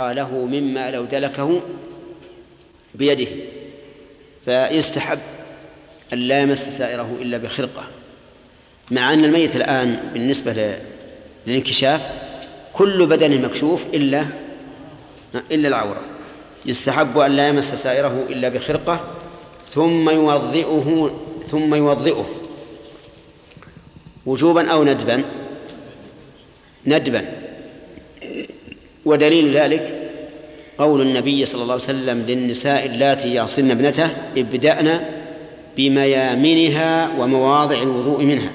[0.00, 1.62] له مما لو دلكه
[2.94, 3.30] بيده
[4.44, 5.18] فيستحب
[6.12, 7.84] أن لا يمس سائره إلا بخرقة.
[8.90, 10.78] مع أن الميت الآن بالنسبة
[11.46, 12.00] للانكشاف
[12.72, 14.26] كل بدنه مكشوف إلا
[15.50, 16.02] إلا العورة.
[16.66, 19.00] يستحب أن لا يمس سائره إلا بخرقة
[19.74, 21.10] ثم يوضئه
[21.50, 22.26] ثم يوضئه.
[24.26, 25.24] وجوبا أو ندبا؟
[26.86, 27.46] ندبا.
[29.06, 30.10] ودليل ذلك
[30.78, 35.00] قول النبي صلى الله عليه وسلم للنساء اللاتي يعصن ابنته ابدأن
[35.76, 38.50] بميامنها ومواضع الوضوء منها.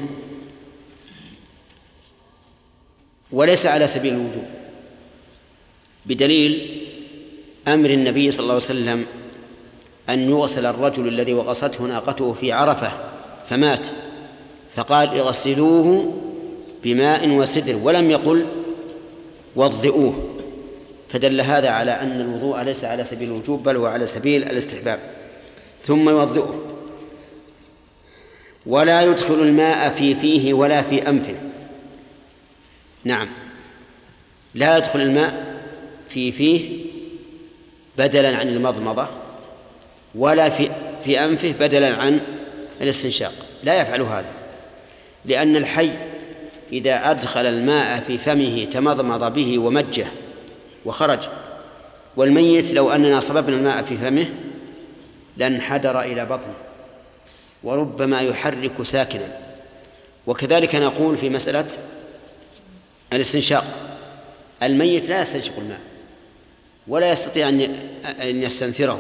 [3.32, 4.46] وليس على سبيل الوجوب
[6.06, 6.82] بدليل
[7.68, 9.06] أمر النبي صلى الله عليه وسلم
[10.10, 12.92] أن يغسل الرجل الذي وغصته ناقته في عرفة
[13.50, 13.88] فمات
[14.76, 16.14] فقال اغسلوه
[16.84, 18.46] بماء وسدر ولم يقل
[19.56, 20.41] وضئوه.
[21.12, 25.00] فدل هذا على أن الوضوء ليس على سبيل الوجوب بل هو على سبيل الاستحباب.
[25.84, 26.68] ثم يوضئه.
[28.66, 31.36] ولا يدخل الماء في فيه ولا في أنفه.
[33.04, 33.28] نعم.
[34.56, 35.58] لا يدخل الماء
[36.10, 36.86] في فيه
[37.98, 39.08] بدلا عن المضمضة
[40.16, 40.72] ولا في
[41.04, 42.20] في أنفه بدلا عن
[42.82, 43.34] الاستنشاق.
[43.64, 44.32] لا يفعل هذا.
[45.26, 45.92] لأن الحي
[46.72, 50.08] إذا أدخل الماء في فمه تمضمض به ومجه
[50.86, 51.20] وخرج.
[52.16, 54.28] والميت لو أننا صببنا الماء في فمه
[55.38, 56.56] لانحدر إلى بطنه
[57.64, 59.38] وربما يحرك ساكنا.
[60.28, 61.66] وكذلك نقول في مسألة
[63.14, 63.66] الاستنشاق
[64.64, 65.80] الميت لا يستنشق الماء
[66.88, 69.00] ولا يستطيع أن يستنثره.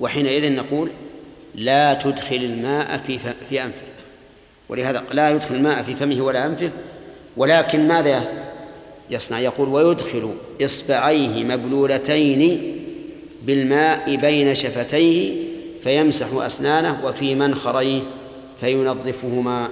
[0.00, 0.90] وحينئذ نقول
[1.54, 3.90] لا تدخل الماء في في أنفه.
[4.68, 6.70] ولهذا لا يدخل الماء في فمه ولا أنفه
[7.36, 8.49] ولكن ماذا
[9.10, 12.72] يصنع يقول ويدخل إصبعيه مبلولتين
[13.42, 15.44] بالماء بين شفتيه
[15.82, 18.02] فيمسح أسنانه وفي منخريه
[18.60, 19.68] فينظفهما.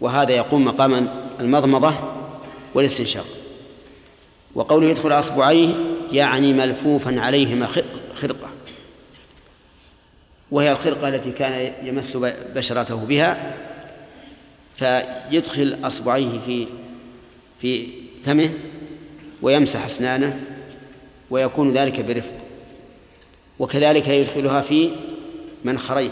[0.00, 1.08] وهذا يقوم مقام
[1.40, 1.94] المضمضة
[2.74, 3.26] والاستنشاق.
[4.54, 5.74] وقوله يدخل أصبعيه
[6.12, 7.66] يعني ملفوفا عليهما
[8.14, 8.48] خرقة.
[10.50, 12.16] وهي الخرقة التي كان يمس
[12.54, 13.54] بشرته بها
[14.76, 16.66] فيدخل أصبعيه في
[17.60, 18.54] في فمه
[19.42, 20.40] ويمسح أسنانه
[21.30, 22.34] ويكون ذلك برفق.
[23.58, 24.96] وكذلك يدخلها في
[25.64, 26.10] منخريه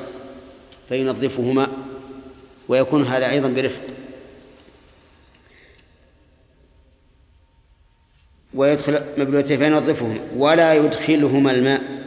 [0.88, 1.68] فينظفهما
[2.68, 3.82] ويكون هذا أيضا برفق.
[8.54, 11.98] ويدخل مبلوتيه فينظفهما ولا يدخلهما الماء.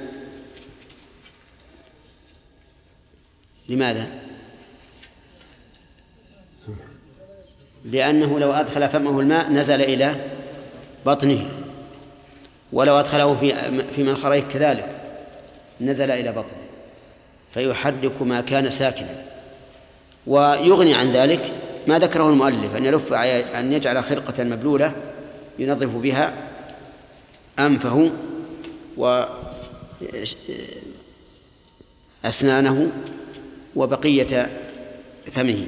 [3.69, 4.21] لماذا؟
[7.85, 10.15] لأنه لو أدخل فمه الماء نزل إلى
[11.05, 11.49] بطنه
[12.73, 13.53] ولو أدخله في
[13.95, 15.01] في منخريه كذلك
[15.81, 16.61] نزل إلى بطنه
[17.53, 19.23] فيحرك ما كان ساكنا.
[20.27, 21.53] ويغني عن ذلك
[21.87, 24.93] ما ذكره المؤلف أن يلف أن يجعل خرقة مبلولة
[25.59, 26.33] ينظف بها
[27.59, 28.11] أنفه
[32.23, 32.91] وأسنانه
[33.75, 34.49] وبقية
[35.33, 35.67] فمه.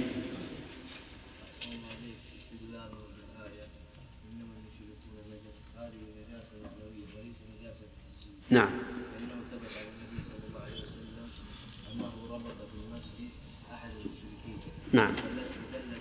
[14.06, 14.58] المشركين
[14.92, 15.12] نعم.
[15.12, 15.18] ودل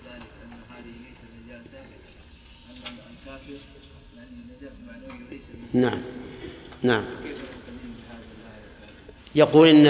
[0.06, 1.78] ذلك أن هذه ليست نجاسة
[2.86, 3.58] أن الكافر
[4.16, 5.42] النجاسة معنوية ليس
[5.74, 6.02] نعم.
[6.82, 7.04] نعم.
[9.34, 9.86] يقول إن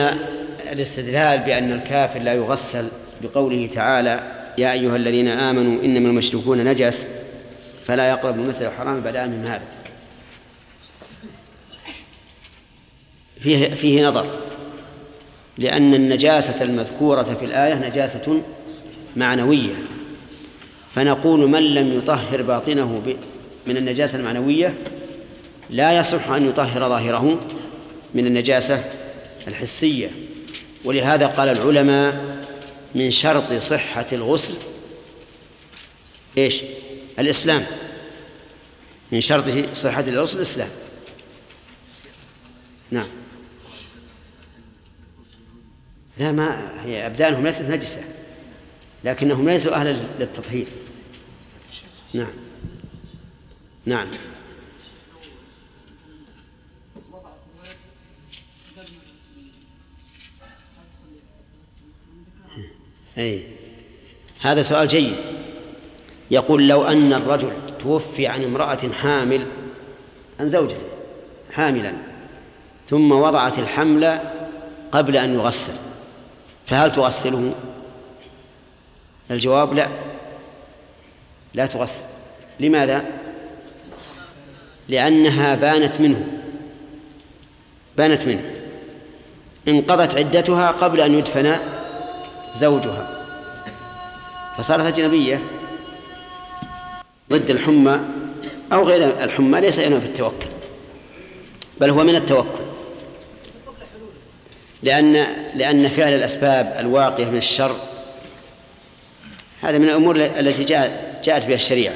[0.72, 2.88] الاستدلال بأن الكافر لا يغسل
[3.22, 7.06] بقوله تعالى يا أيها الذين آمنوا إنما المشركون نجس
[7.86, 9.81] فلا يقرب مثل الحرام بدأ من هذا.
[13.42, 14.38] فيه, فيه نظر.
[15.58, 18.42] لأن النجاسة المذكورة في الآية نجاسة
[19.16, 19.74] معنوية.
[20.94, 23.16] فنقول من لم يطهر باطنه
[23.66, 24.74] من النجاسة المعنوية
[25.70, 27.40] لا يصح أن يطهر ظاهره
[28.14, 28.84] من النجاسة
[29.48, 30.10] الحسية.
[30.84, 32.42] ولهذا قال العلماء
[32.94, 34.54] من شرط صحة الغسل
[36.38, 36.54] إيش؟
[37.18, 37.66] الإسلام.
[39.12, 40.68] من شرط صحة الغسل الإسلام.
[42.90, 43.21] نعم.
[46.18, 48.04] لا ما هي أبدانهم ليست نجسة
[49.04, 50.66] لكنهم ليسوا أهلا للتطهير.
[52.14, 52.32] نعم.
[53.86, 54.08] نعم.
[63.18, 63.42] أي.
[64.40, 65.16] هذا سؤال جيد.
[66.30, 69.46] يقول لو أن الرجل توفي عن امرأة حامل
[70.40, 70.86] عن زوجته
[71.52, 71.92] حاملا
[72.88, 74.20] ثم وضعت الحمل
[74.92, 75.91] قبل أن يغسل.
[76.66, 77.54] فهل تغسله؟
[79.30, 79.88] الجواب لا.
[81.54, 82.02] لا تغسل.
[82.60, 83.04] لماذا؟
[84.88, 86.26] لأنها بانت منه.
[87.96, 88.50] بانت منه.
[89.68, 91.56] انقضت عدتها قبل أن يدفن
[92.54, 93.24] زوجها.
[94.56, 95.40] فصارت أجنبية.
[97.30, 98.00] ضد الحمى
[98.72, 100.46] أو غير الحمى ليس إنه في التوكل
[101.80, 102.71] بل هو من التوكل.
[104.82, 105.12] لأن
[105.54, 107.76] لأن فعل الأسباب الواقية من الشر
[109.62, 110.64] هذا من الأمور التي
[111.24, 111.94] جاءت بها الشريعة.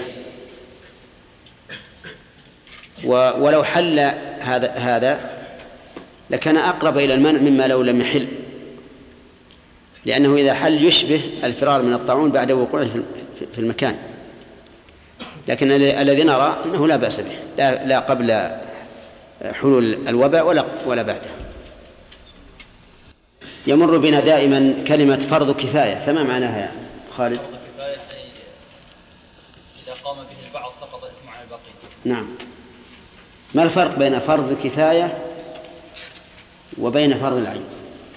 [3.38, 3.98] ولو حل
[4.40, 5.20] هذا هذا
[6.30, 8.28] لكان أقرب إلى المنع مما لو لم يحل.
[10.04, 12.88] لأنه إذا حل يشبه الفرار من الطاعون بعد وقوعه
[13.54, 13.96] في المكان.
[15.48, 17.36] لكن الذي نرى أنه لا بأس به.
[17.58, 18.50] لا, لا قبل
[19.52, 21.45] حلول الوباء ولا ولا بعده.
[23.66, 26.72] يمر بنا دائما كلمة فرض كفاية فما معناها يا
[27.16, 27.96] خالد؟ فرض كفاية
[29.84, 31.72] إذا قام به البعض سقط الإثم على البقية
[32.04, 32.28] نعم.
[33.54, 35.18] ما الفرق بين فرض كفاية
[36.78, 37.64] وبين فرض العين؟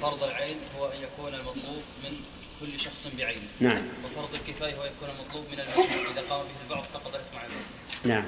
[0.02, 2.12] فرض العين هو أن يكون المطلوب من
[2.60, 3.86] كل شخص بعينه نعم.
[4.06, 8.14] وفرض الكفاية هو يكون المطلوب من المجموع إذا قام به البعض سقط الإثم على البقية
[8.14, 8.26] نعم.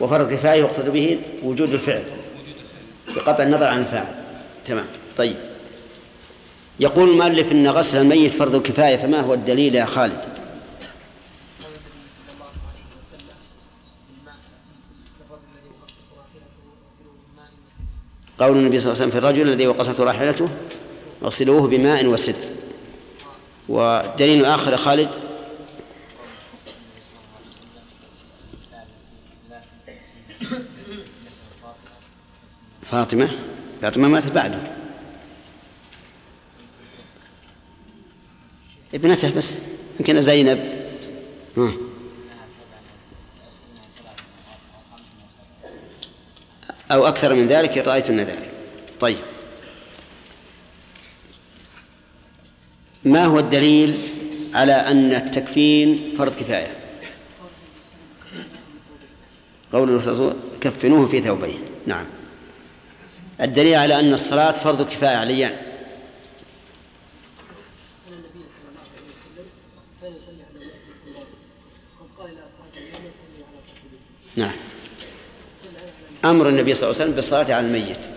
[0.00, 2.04] وفرض كفاية يقصد به وجود الفعل.
[3.16, 4.23] بقطع النظر عن الفاعل.
[4.66, 4.86] تمام.
[5.16, 5.36] طيب.
[6.80, 10.34] يقول المؤلف إن غسل الميت فرض كفاية فما هو الدليل يا خالد؟
[18.38, 20.48] قول النبي صلى الله عليه وسلم في الرجل الذي وقصته راحلته
[21.22, 22.48] اغسلوه بماء وسدر
[23.68, 25.08] ودليل آخر خالد؟
[32.90, 33.53] فاطمة.
[33.84, 34.58] فاطمة ماتت بعده.
[38.94, 39.44] ابنته بس
[40.00, 40.58] يمكن زينب.
[41.56, 41.72] ها.
[46.92, 48.50] أو أكثر من ذلك إن رأيتن ذلك.
[49.00, 49.18] طيب.
[53.04, 54.08] ما هو الدليل
[54.54, 56.72] على أن التكفين فرض كفاية؟
[59.72, 62.23] قول الرسول كفنوه في ثوبين نعم.
[63.40, 65.56] الدليل على أن الصلاة فرض كفاية عليان
[74.36, 74.52] نعم.
[76.24, 78.10] أمر النبي صلى الله عليه وسلم بالصلاة على الميت.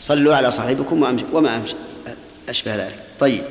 [0.00, 1.64] صلوا على صاحبكم وما
[2.48, 3.02] أشبه ذلك.
[3.20, 3.44] طيب.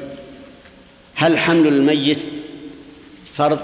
[1.15, 2.19] هل حمل الميت
[3.35, 3.59] فرض؟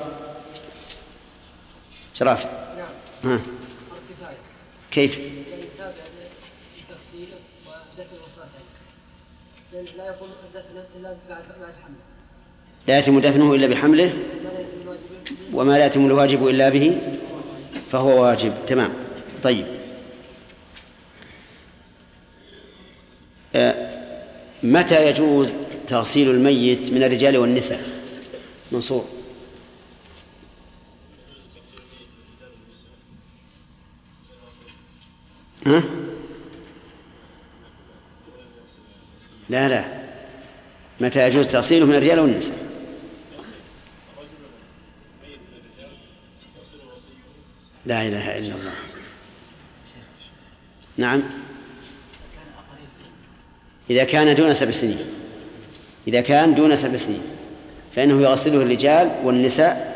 [2.19, 2.45] شراف
[2.77, 2.89] نعم.
[3.23, 3.41] ها.
[4.91, 5.19] كيف؟
[12.87, 14.13] لا يتم دفنه إلا بحمله؟
[15.53, 17.01] وما لا يتم الواجب إلا به؟
[17.91, 18.53] فهو واجب.
[18.67, 18.93] تمام.
[19.43, 19.65] طيب.
[23.55, 24.03] آه،
[24.63, 25.53] متى يجوز
[25.87, 27.83] تغسيل الميت من الرجال والنساء؟
[28.71, 29.05] منصور.
[35.65, 36.02] ها؟
[39.49, 39.83] لا لا.
[40.99, 42.63] متى يجوز تغسيله من الرجال والنساء؟
[47.85, 48.73] لا إله إلا الله.
[50.97, 51.23] نعم.
[53.89, 55.05] إذا كان دون سبع سنين.
[56.07, 57.21] إذا كان دون سبع سنين.
[57.95, 59.93] فإنه يغسله الرجال والنساء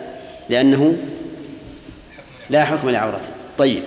[0.49, 0.97] لأنه
[2.49, 3.29] لا حكم لعورته.
[3.57, 3.83] طيب.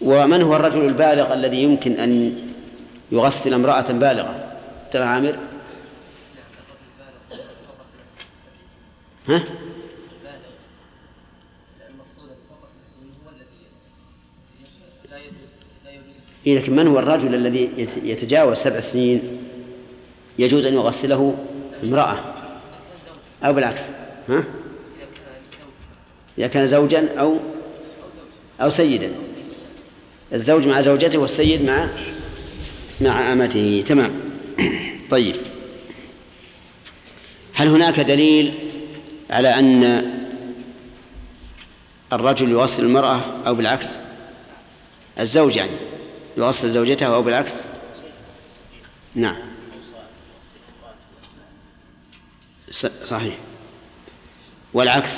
[0.00, 2.38] ومن هو الرجل البالغ الذي يمكن أن
[3.12, 4.52] يغسل امرأة بالغة
[4.92, 5.38] ترى عامر
[9.28, 9.44] ها؟
[16.46, 19.38] إيه لكن من هو الرجل الذي يتجاوز سبع سنين
[20.38, 21.34] يجوز أن يغسله
[21.84, 22.18] امرأة
[23.44, 23.80] أو بالعكس
[24.28, 24.44] ها؟
[26.38, 27.38] إذا كان زوجا أو
[28.60, 29.12] أو سيدا
[30.32, 31.88] الزوج مع زوجته والسيد مع
[33.00, 33.84] مع أمته.
[33.88, 34.20] تمام.
[35.10, 35.36] طيب.
[37.54, 38.54] هل هناك دليل
[39.30, 40.02] على أن
[42.12, 43.86] الرجل يغسل المرأة أو بالعكس؟
[45.20, 45.76] الزوج يعني
[46.36, 47.52] يغسل زوجته أو بالعكس؟
[49.14, 49.36] نعم.
[53.04, 53.38] صحيح.
[54.74, 55.10] والعكس.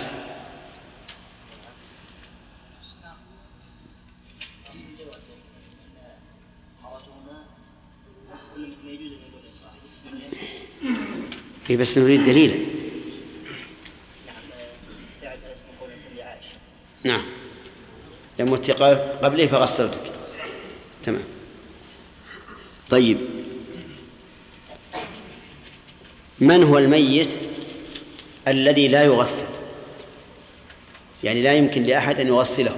[11.70, 12.54] إيه بس نريد دليلا.
[12.54, 14.42] نعم.
[15.22, 16.48] فعل اسم قول سيدي عائشة
[17.04, 17.22] نعم
[18.38, 20.12] لم اتقى قبله فغسلتك.
[21.04, 21.24] تمام.
[22.90, 23.18] طيب.
[26.40, 27.40] من هو الميت
[28.48, 29.48] الذي لا يغسل؟
[31.24, 32.76] يعني لا يمكن لأحد أن يغسله.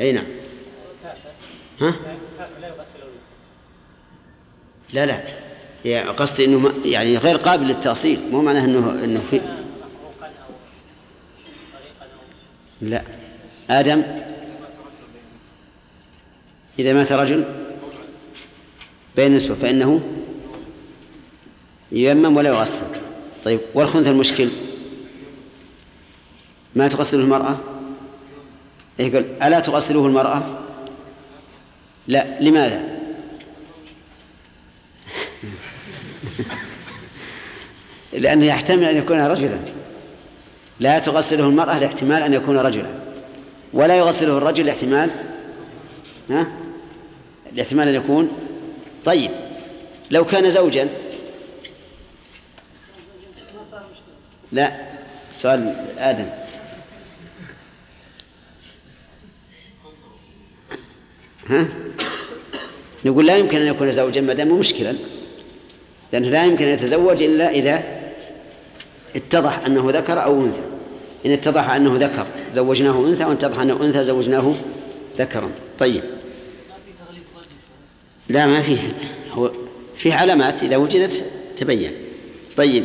[0.00, 0.26] أي نعم.
[1.80, 1.94] ها؟
[4.92, 5.47] لا لا.
[6.16, 9.40] قصدي إنه يعني غير قابل للتأصيل مو معناه انه إنه في
[12.80, 13.02] لا.
[13.70, 14.02] آدم
[16.78, 17.44] إذا مات رجل
[19.16, 20.00] بين نسوة فإنه
[21.92, 22.86] ييمم ولا يغسل.
[23.44, 24.50] طيب والخنثى المشكل؟
[26.76, 27.58] ما تغسله المرأة؟
[28.98, 30.58] يقول ألا تغسله المرأة؟
[32.08, 32.40] لا.
[32.40, 32.97] لماذا؟
[38.12, 39.58] لأنه يحتمل أن يكون رجلا.
[40.80, 42.94] لا تغسله المرأة لاحتمال أن يكون رجلا.
[43.72, 45.10] ولا يغسله الرجل لاحتمال
[46.30, 46.46] ها؟
[47.52, 48.30] لاحتمال أن يكون.
[49.04, 49.30] طيب
[50.10, 50.88] لو كان زوجا.
[54.52, 54.72] لا
[55.42, 56.28] سؤال آدم.
[61.46, 61.68] ها؟
[63.04, 64.94] نقول لا يمكن أن يكون زوجا ما دام مشكلا.
[66.12, 67.82] لأنه لا يمكن أن يتزوج إلا إذا
[69.16, 70.60] اتضح أنه ذكر أو أنثى.
[71.26, 74.54] إن اتضح أنه ذكر زوجناه أنثى وإن اتضح أنه أنثى زوجناه
[75.18, 75.50] ذكرا.
[75.78, 76.02] طيب.
[78.28, 78.94] لا ما فيه.
[79.30, 79.52] هو
[79.98, 81.24] فيه علامات إذا وجدت
[81.58, 81.92] تبين.
[82.56, 82.84] طيب.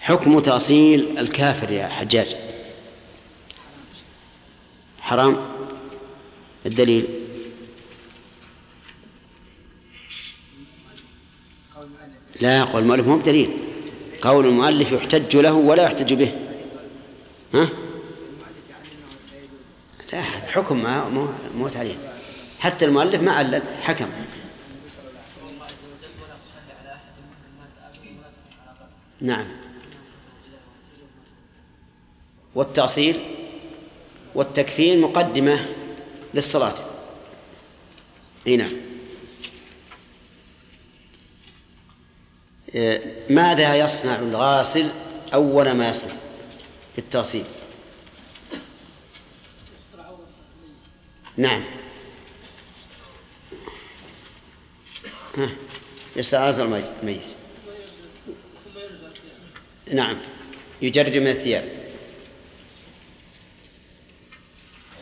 [0.00, 2.36] حكم تأصيل الكافر يا حجاج.
[5.00, 5.36] حرام.
[6.66, 7.25] الدليل.
[12.40, 13.50] لا قول المؤلف مو بدليل.
[14.22, 16.32] قول المؤلف يحتج له ولا يحتج به.
[17.54, 17.68] ها؟
[20.12, 21.28] لا حكم ما مو
[21.58, 21.96] مو تعليل.
[22.58, 24.06] حتى المؤلف ما علل حكم.
[29.20, 29.46] نعم.
[32.54, 33.20] والتأصيل
[34.34, 35.66] والتكفير مقدمة
[36.34, 36.74] للصلاة.
[38.46, 38.72] إي نعم.
[43.30, 44.90] ماذا يصنع الغاسل؟
[45.34, 46.14] أول ما يصنع
[46.92, 47.44] في التأصيل
[51.36, 51.64] نعم.
[55.36, 55.50] ها
[56.16, 57.22] يستعاذ الميت.
[59.92, 60.18] نعم.
[60.82, 61.64] يجرد من الثياب.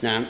[0.02, 0.26] نعم.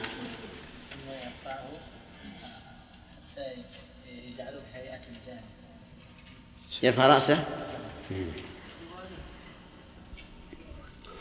[6.84, 7.44] يرفع رأسه؟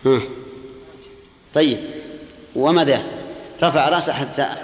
[0.06, 0.22] ها.
[1.54, 1.80] طيب.
[2.56, 3.04] وماذا؟
[3.64, 4.56] رفع رأسه حتى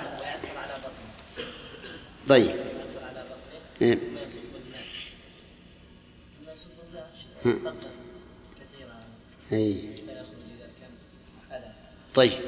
[2.29, 2.55] طيب.
[3.81, 3.97] إيه.
[9.53, 9.81] أي.
[11.51, 11.65] حدث
[12.15, 12.39] طيب.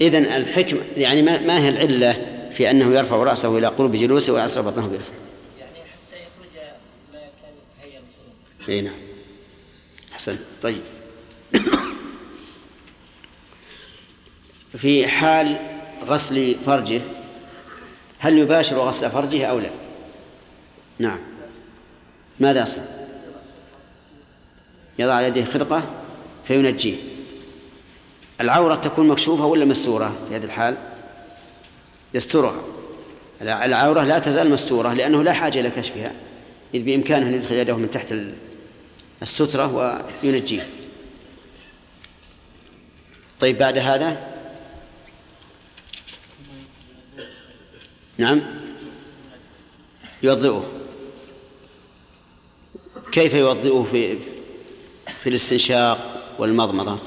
[0.00, 2.12] إذن الحكمة يعني ما, هي العلة
[2.56, 5.12] في أنه يرفع رأسه إلى قرب جلوسه ويعصر بطنه برفق
[5.58, 6.56] يعني حتى يخرج
[7.12, 8.36] ما كان هيا الخروج
[8.68, 8.94] اي نعم.
[10.12, 10.82] احسن طيب.
[14.78, 15.58] في حال
[16.04, 17.00] غسل فرجه
[18.18, 19.70] هل يباشر غسل فرجه أو لا؟
[20.98, 21.18] نعم.
[22.40, 22.84] ماذا يصنع؟
[24.98, 25.82] يضع يديه خرقة
[26.46, 26.96] فينجيه.
[28.40, 30.76] العورة تكون مكشوفة ولا مستورة في هذه الحال؟
[32.14, 32.62] يسترها.
[33.42, 36.12] العورة لا تزال مستورة لأنه لا حاجة إلى كشفها
[36.74, 38.12] إذ بإمكانه أن يدخل يده من تحت
[39.22, 39.66] السترة
[40.22, 40.68] وينجيه
[43.40, 44.34] طيب بعد هذا؟
[48.18, 48.40] نعم.
[50.22, 50.64] يوضئه.
[53.12, 54.18] كيف يوضئه في
[55.22, 56.98] في الاستنشاق والمضمضة؟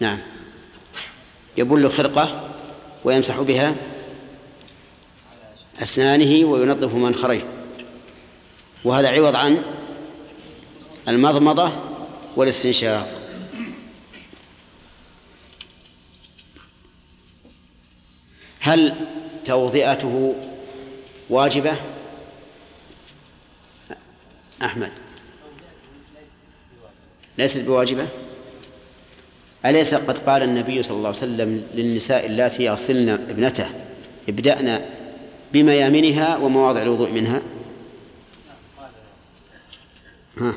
[0.00, 0.18] نعم.
[1.56, 2.50] يبل خرقة
[3.04, 3.74] ويمسح بها
[5.78, 7.53] أسنانه وينظف منخريه
[8.84, 9.62] وهذا عوض عن
[11.08, 11.72] المضمضة
[12.36, 13.20] والاستنشاق.
[18.60, 18.94] هل
[19.44, 20.34] توضئته
[21.30, 21.76] واجبة؟
[24.62, 24.90] أحمد.
[27.38, 28.08] ليست بواجبة؟
[29.66, 33.68] أليس قد قال النبي صلى الله عليه وسلم للنساء اللاتي يغسلن ابنته
[34.28, 34.84] ابدأنا
[35.52, 37.42] بميامنها ومواضع الوضوء منها؟
[40.40, 40.54] ها.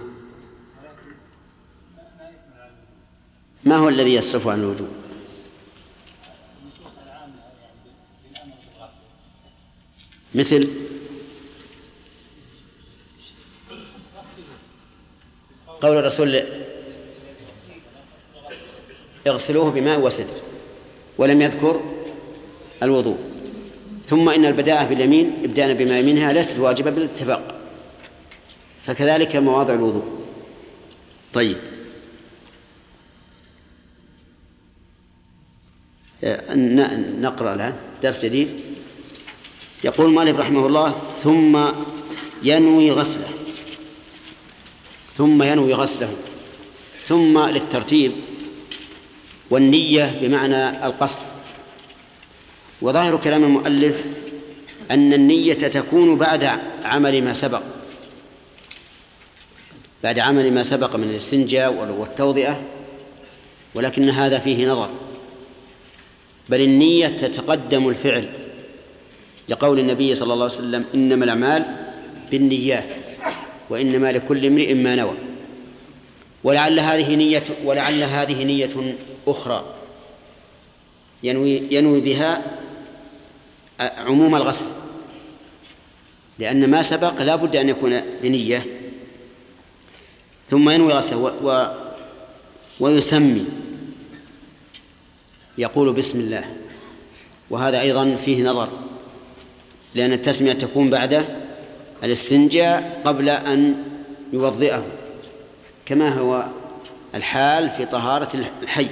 [3.63, 4.89] ما هو الذي يصرف عن الوضوء
[10.36, 10.69] مثل؟
[15.81, 16.43] قول الرسول
[19.27, 20.41] اغسلوه بماء وسدر
[21.17, 21.81] ولم يذكر
[22.84, 23.17] الوضوء.
[24.10, 27.56] ثم إن البداءة باليمين إبداء بما يمينها ليست واجبة بالاتفاق
[28.88, 30.06] فكذلك مواضع الوضوء.
[31.34, 31.58] طيب.
[37.22, 38.48] نقرأ الآن درس جديد.
[39.84, 41.72] يقول مالك رحمه الله ثم
[42.44, 43.29] ينوي غسله.
[45.17, 46.15] ثم ينوي غسله.
[47.08, 48.12] ثم للترتيب
[49.50, 51.20] والنية بمعنى القصد.
[52.82, 53.96] وظاهر كلام المؤلف
[54.91, 56.44] أن النية تكون بعد
[56.84, 57.76] عمل ما سبق.
[60.07, 62.61] بعد عمل ما سبق من الاستنجاء والتوضئة
[63.75, 64.89] ولكن هذا فيه نظر.
[66.49, 68.29] بل النية تتقدم الفعل
[69.49, 71.65] لقول النبي صلى الله عليه وسلم إنما الأعمال
[72.31, 72.89] بالنيات
[73.69, 75.13] وإنما لكل امرئ ما نوى.
[76.43, 78.95] ولعل هذه نية ولعل هذه نية
[79.27, 79.75] أخرى
[81.23, 82.41] ينوي ينوي بها
[83.79, 84.69] عموم الغسل.
[86.39, 88.65] لأن ما سبق لا بد أن يكون بنية
[90.49, 91.67] ثم ينوي غسله و, و
[92.79, 93.45] ويسمي.
[95.57, 96.43] يقول بسم الله.
[97.49, 98.69] وهذا أيضا فيه نظر.
[99.95, 101.25] لأن التسمية تكون بعد
[102.03, 103.83] الاستنجاء قبل أن
[104.33, 104.85] يوضئه.
[105.85, 106.45] كما هو
[107.15, 108.89] الحال في طهارة الحي.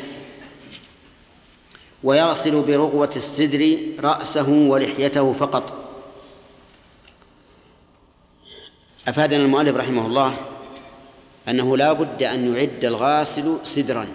[2.03, 5.85] ويغسل برغوة السدر رأسه ولحيته فقط.
[9.07, 10.37] أفادنا المؤلف رحمه الله
[11.49, 14.07] أنه لا بد أن يعد الغاسل سدرا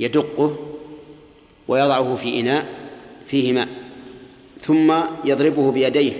[0.00, 0.56] يدقه
[1.68, 2.66] ويضعه في إناء
[3.28, 3.68] فيه ماء
[4.62, 4.94] ثم
[5.24, 6.12] يضربه بيديه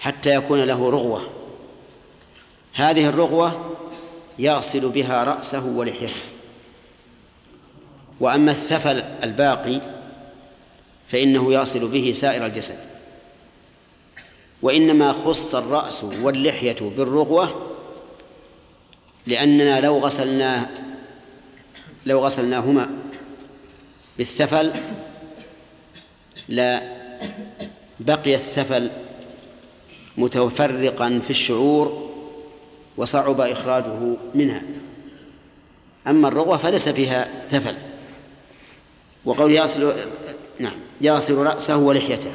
[0.00, 1.22] حتى يكون له رغوة.
[2.74, 3.76] هذه الرغوة
[4.38, 6.22] يغسل بها رأسه ولحيته
[8.20, 9.80] وأما الثفل الباقي
[11.08, 12.78] فإنه يغسل به سائر الجسد.
[14.62, 17.71] وإنما خص الرأس واللحية بالرغوة
[19.26, 20.66] لأننا لو غسلناه
[22.06, 22.90] لو غسلناهما
[24.18, 24.72] بالثفل
[26.48, 26.82] لا
[28.00, 28.90] بقي الثفل
[30.18, 32.12] متفرقا في الشعور
[32.96, 34.62] وصعب إخراجه منها.
[36.06, 37.76] أما الرغوة فليس فيها ثفل
[39.24, 39.94] وقول يغسل
[40.58, 42.32] نعم يغسل رأسه ولحيته.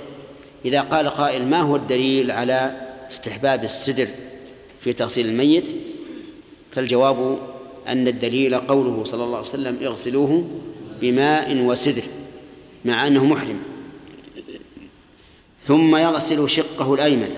[0.65, 4.07] إذا قال قائل ما هو الدليل على استحباب السدر
[4.81, 5.65] في تغسيل الميت؟
[6.77, 7.39] فالجواب
[7.87, 10.49] أن الدليل قوله صلى الله عليه وسلم اغسلوه
[11.01, 12.03] بماء وسدر
[12.85, 13.59] مع أنه محرم.
[15.67, 17.29] ثم يغسل شقه الأيمن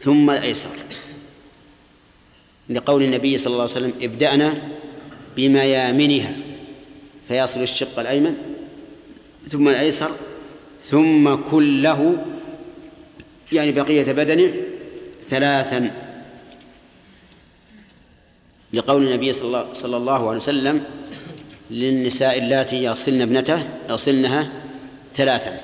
[0.00, 0.68] ثم الأيسر.
[2.70, 4.54] لقول النبي صلى الله عليه وسلم ابدأنا
[5.36, 6.36] بميامنها
[7.28, 8.34] فيصل الشق الأيمن
[9.50, 10.10] ثم الأيسر
[10.90, 12.24] ثم كله
[13.52, 14.54] يعني بقية بدنه
[15.30, 16.03] ثلاثا
[18.74, 19.32] لقول النبي
[19.82, 20.84] صلى الله عليه وسلم
[21.70, 24.52] للنساء اللاتي يغسلن ابنته يغسلنها
[25.16, 25.60] ثلاثا.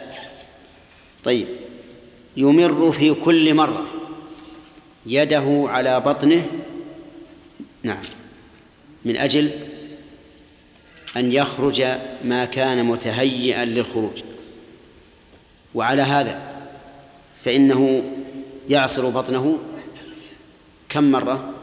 [1.24, 1.46] طيب.
[2.36, 3.86] يمر في كل مرة
[5.06, 6.46] يده على بطنه.
[7.82, 8.04] نعم.
[9.04, 9.50] من أجل
[11.16, 11.82] أن يخرج
[12.24, 14.22] ما كان متهيئا للخروج.
[15.74, 16.50] وعلى هذا
[17.44, 18.02] فإنه
[18.68, 19.58] يعصر بطنه
[20.88, 21.54] كم مرة؟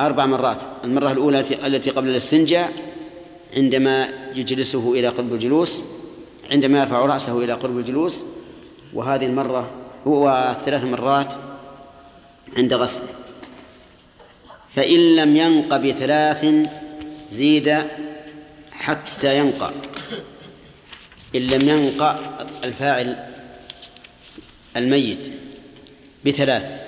[0.00, 0.58] أربع مرات.
[0.84, 2.72] المرة الأولى التي قبل الاستنجاء
[3.56, 5.68] عندما يجلسه إلى قرب الجلوس
[6.50, 8.14] عندما يرفع رأسه إلى قرب الجلوس.
[8.94, 9.70] وهذه المرة
[10.06, 11.34] هو ثلاث مرات
[12.56, 13.08] عند غسله.
[14.74, 16.46] فإن لم ينق بثلاث
[17.32, 17.82] زيد
[18.72, 19.70] حتى ينقى.
[21.34, 22.18] إن لم ينقى
[22.64, 23.16] الفاعل
[24.76, 25.32] الميت
[26.26, 26.82] بثلاث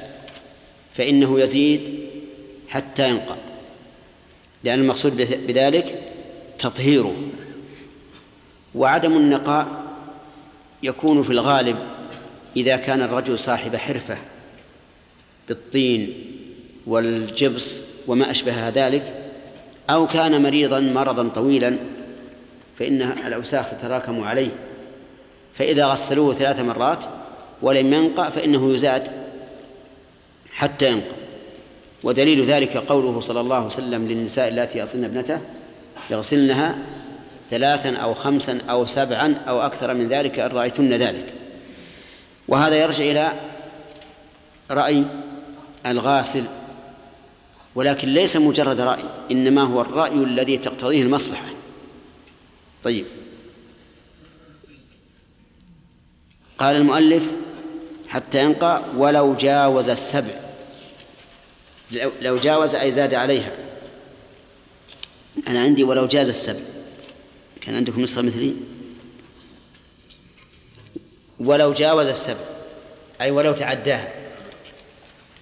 [0.95, 2.06] فإنه يزيد
[2.69, 3.37] حتى ينقى
[4.65, 6.03] لأن المقصود بذلك
[6.59, 7.17] تطهيره
[8.75, 9.67] وعدم النقاء
[10.83, 11.77] يكون في الغالب
[12.57, 14.19] إذا كان الرجل صاحب حرفة
[15.49, 16.15] بالطين
[16.87, 17.77] والجبس
[18.07, 19.15] وما أشبه ذلك
[19.91, 21.79] أو كان مريضا مرضا طويلا
[22.79, 24.51] فإن الأوساخ تتراكم عليه.
[25.55, 27.05] فإذا غسلوه ثلاث مرات
[27.63, 29.11] ولم ينقع فإنه يزاد
[30.53, 31.17] حتى ينقع
[32.03, 35.41] ودليل ذلك قوله صلى الله عليه وسلم للنساء اللاتي يصلن ابنته
[36.11, 36.79] يغسلنها
[37.51, 41.35] ثلاثا أو خمسا أو سبعا أو أكثر من ذلك إن رأيتن ذلك.
[42.49, 43.33] وهذا يرجع إلى
[44.71, 45.05] رأي
[45.87, 46.45] الغاسل
[47.75, 51.47] ولكن ليس مجرد رأي إنما هو الرأي الذي تقتضيه المصلحة.
[52.85, 53.05] طيب.
[56.59, 57.23] قال المؤلف
[58.09, 60.46] حتى ينقى ولو جاوز السبع.
[62.21, 63.53] لو جاوز أي زاد عليها.
[65.49, 66.61] أنا عندي ولو جاز السبع.
[67.61, 68.55] كان عندكم نسخة مثلي؟
[71.41, 72.45] ولو جاوز السبع.
[73.21, 74.13] أي ولو تعداها.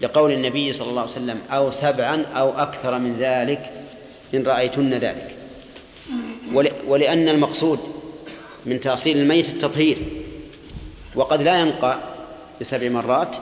[0.01, 3.71] لقول النبي صلى الله عليه وسلم أو سبعا أو أكثر من ذلك
[4.35, 5.35] إن رأيتن ذلك.
[6.87, 7.79] ولأن المقصود
[8.67, 9.99] من تأصيل الميت التطهير.
[11.15, 11.99] وقد لا ينقى
[12.61, 13.37] بسبع مرات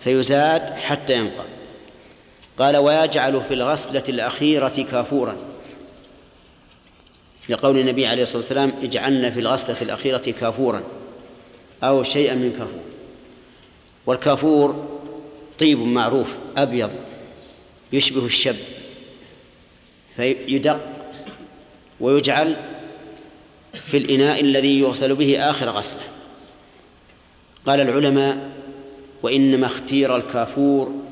[0.00, 1.44] فيزاد حتى ينقى.
[2.58, 5.36] قال ويجعل في الغسلة الأخيرة كافورا.
[7.48, 10.82] لقول النبي عليه الصلاة والسلام اجعلنا في الغسلة الأخيرة كافورا.
[11.82, 12.84] أو شيئا من كافور.
[14.06, 14.98] والكافور
[15.60, 16.90] طيب معروف أبيض
[17.92, 18.56] يشبه الشب.
[20.16, 20.80] فيدق
[22.00, 22.56] ويجعل
[23.90, 26.02] في الإناء الذي يغسل به آخر غسلة.
[27.66, 28.50] قال العلماء
[29.22, 31.03] وإنما اختير الكافور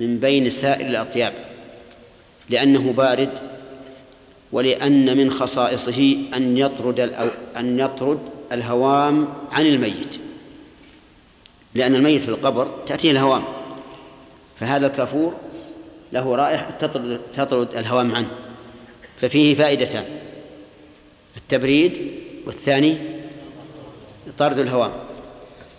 [0.00, 1.32] من بين سائر الأطياب
[2.50, 3.30] لأنه بارد
[4.52, 7.00] ولأن من خصائصه أن يطرد
[7.56, 8.18] أن يطرد
[8.52, 10.16] الهوام عن الميت.
[11.74, 13.44] لأن الميت في القبر تأتيه الهوام
[14.58, 15.34] فهذا الكافور
[16.12, 18.28] له رائحة تطرد, تطرد الهوام عنه
[19.20, 20.04] ففيه فائدتان
[21.36, 21.92] التبريد
[22.46, 22.98] والثاني
[24.38, 24.92] طرد الهوام.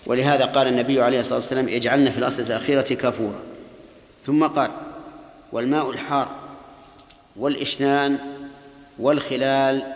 [0.05, 3.50] ولهذا قال النبي عليه الصلاة والسلام اجعلنا في الأصل الأخيرة كافورا.
[4.25, 4.71] ثم قال
[5.51, 6.39] والماء الحار
[7.35, 8.19] والإشنان
[8.99, 9.93] والخلال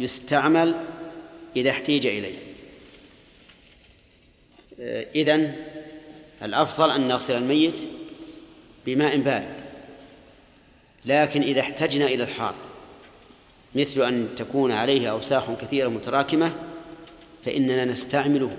[0.00, 0.74] يستعمل
[1.56, 2.38] إذا احتيج إليه.
[5.14, 5.54] إذن
[6.42, 7.74] الأفضل أن نغسل الميت
[8.86, 9.54] بماء بارد
[11.04, 12.54] لكن إذا احتجنا إلى الحار
[13.74, 16.52] مثل أن تكون عليه أوساخ كثيرة متراكمة
[17.44, 18.56] فإننا نستعمله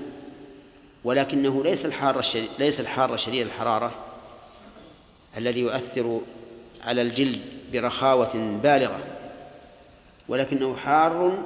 [1.03, 2.21] ولكنه ليس الحار
[2.59, 4.04] ليس الحار شديد الحرارة
[5.37, 6.21] الذي يؤثر
[6.81, 7.41] على الجلد
[7.73, 9.03] برخاوة بالغة
[10.27, 11.43] ولكنه حار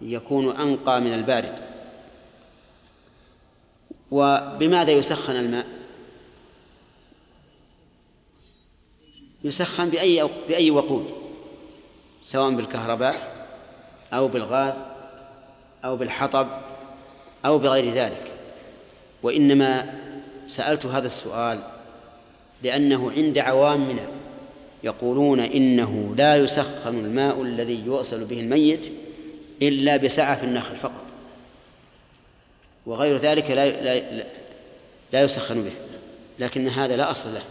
[0.00, 1.58] يكون أنقى من البارد.
[4.10, 5.66] وبماذا يسخن الماء؟
[9.44, 11.14] يسخن بأي بأي وقود؟
[12.22, 13.46] سواء بالكهرباء
[14.12, 14.74] أو بالغاز
[15.84, 16.48] أو بالحطب
[17.44, 18.32] أو بغير ذلك.
[19.22, 20.00] وإنما
[20.56, 21.62] سألت هذا السؤال
[22.64, 24.06] لأنه عند عوامنا
[24.84, 28.92] يقولون إنه لا يسخن الماء الذي يغسل به الميت
[29.62, 31.04] إلا بسعة النخل فقط.
[32.86, 34.24] وغير ذلك لا, لا,
[35.12, 35.72] لا يسخن به.
[36.38, 37.42] لكن هذا لا أصل له.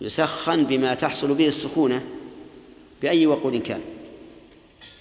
[0.00, 2.02] يسخن بما تحصل به السخونة
[3.02, 3.80] بأي وقود كان.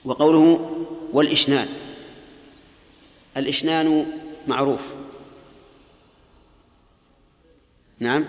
[0.05, 0.69] وقوله
[1.13, 1.67] والإشنان.
[3.37, 4.05] الإشنان
[4.47, 4.81] معروف.
[7.99, 8.25] نعم؟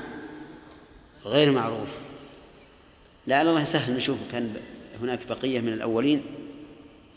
[1.25, 1.89] غير معروف.
[3.27, 4.55] لعل الله يسهل نشوف كان
[5.01, 6.23] هناك بقية من الأولين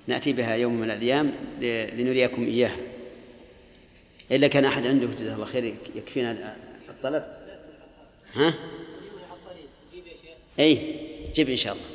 [0.08, 1.34] نأتي بها يوم من الأيام
[1.98, 2.78] لنريكم إياها.
[4.32, 6.56] إلا كان أحد عنده جزاه الله خير يكفينا
[6.90, 7.24] الطلب.
[8.34, 8.54] ها؟
[10.60, 10.96] أي
[11.36, 11.86] جيب إن شاء الله.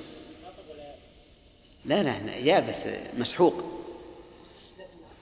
[1.85, 3.64] لا لا يابس مسحوق.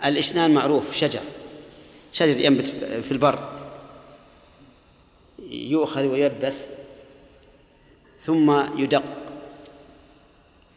[0.04, 1.22] الإشنان معروف شجر.
[2.12, 2.66] شجر ينبت
[3.04, 3.68] في البر.
[5.50, 6.54] يؤخذ ويلبس.
[8.26, 9.02] ثم يدق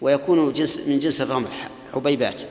[0.02, 1.50] ويكون جنس من جنس الرمل
[1.94, 2.42] حبيبات.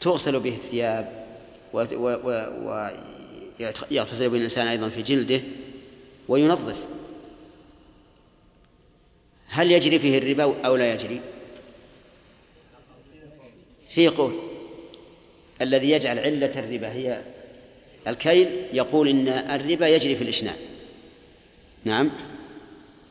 [0.00, 1.26] تغسل به الثياب
[1.72, 3.00] ويغتسل
[4.30, 5.40] به الإنسان أيضا في جلده
[6.28, 6.76] وينظف.
[9.48, 11.20] هل يجري فيه الربا أو لا يجري؟
[13.94, 14.32] في قول
[15.60, 17.22] الذي يجعل علة الربا هي
[18.08, 20.56] الكيل يقول إن الربا يجري في الإشنان
[21.84, 22.10] نعم.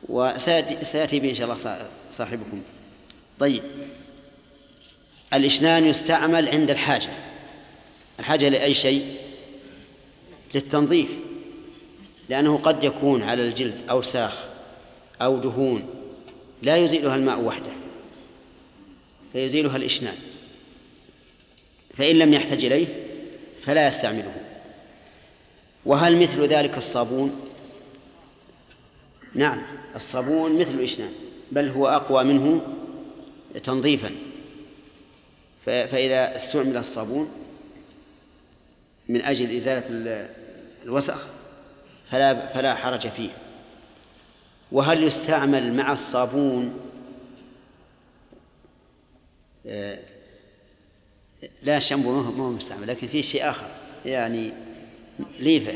[0.08, 2.62] وسيأتي به إن شاء الله صاحبكم.
[3.38, 3.62] طيب.
[5.34, 7.10] الإشنان يستعمل عند الحاجة.
[8.20, 9.16] الحاجة لأي شيء؟
[10.54, 11.10] للتنظيف.
[12.28, 14.44] لأنه قد يكون على الجلد أوساخ
[15.22, 15.88] أو دهون.
[16.62, 17.72] لا يزيلها الماء وحده.
[19.32, 20.16] فيزيلها الإشنان.
[21.96, 22.86] فإن لم يحتج إليه
[23.64, 24.34] فلا يستعمله.
[25.84, 27.51] وهل مثل ذلك الصابون؟
[29.34, 29.62] نعم
[29.96, 31.12] الصابون مثل الإشنان
[31.52, 32.60] بل هو أقوى منه
[33.64, 34.10] تنظيفا.
[35.64, 37.30] فإذا استعمل الصابون
[39.08, 39.84] من أجل إزالة
[40.84, 41.26] الوسخ
[42.10, 43.30] فلا فلا حرج فيه.
[44.72, 46.80] وهل يستعمل مع الصابون؟
[49.66, 49.98] آه،
[51.62, 53.66] لا شامبو ما هو مستعمل لكن فيه شيء آخر
[54.04, 54.52] يعني
[55.40, 55.74] ليفة.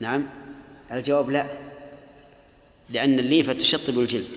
[0.00, 0.26] نعم؟
[0.92, 1.46] الجواب لا.
[2.90, 4.28] لأن الليفة تشطب الجلد.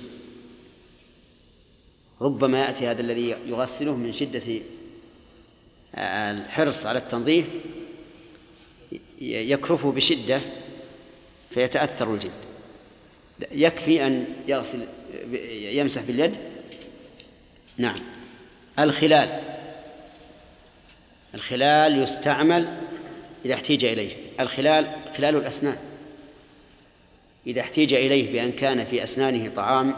[2.21, 4.41] ربما يأتي هذا الذي يغسله من شدة
[5.97, 7.45] الحرص على التنظيف
[9.21, 10.41] يكرفه بشدة
[11.49, 12.31] فيتأثر الجلد.
[13.51, 14.87] يكفي أن يغسل
[15.51, 16.35] يمسح باليد؟
[17.77, 17.99] نعم.
[18.79, 19.41] الخلال.
[21.35, 22.77] الخلال يستعمل
[23.45, 24.15] إذا احتيج إليه.
[24.39, 24.87] الخلال
[25.17, 25.77] خلال الأسنان.
[27.47, 29.95] إذا احتيج إليه بأن كان في أسنانه طعام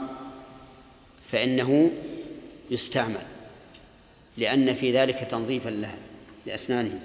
[1.32, 1.92] فإنه
[2.72, 3.22] يستعمل
[4.38, 5.96] لأن في ذلك تنظيفا له
[6.46, 7.00] لأسنانه.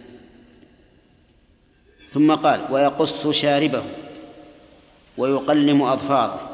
[2.12, 3.84] ثم قال ويقص شاربه
[5.16, 6.50] ويقلم أظفاره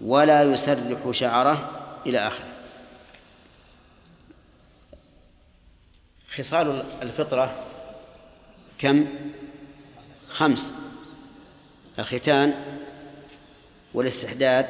[0.00, 1.70] ولا يسرح شعره
[2.06, 2.50] إلى آخره.
[6.36, 7.64] خصال الفطرة
[8.78, 9.06] كم؟
[10.28, 10.79] خمس.
[11.98, 12.54] الختان
[13.94, 14.66] والاستحداد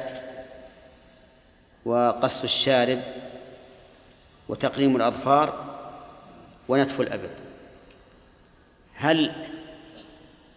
[1.85, 3.01] وقص الشارب
[4.49, 5.77] وتقليم الأظفار
[6.67, 7.31] ونتف الأبد.
[8.95, 9.31] هل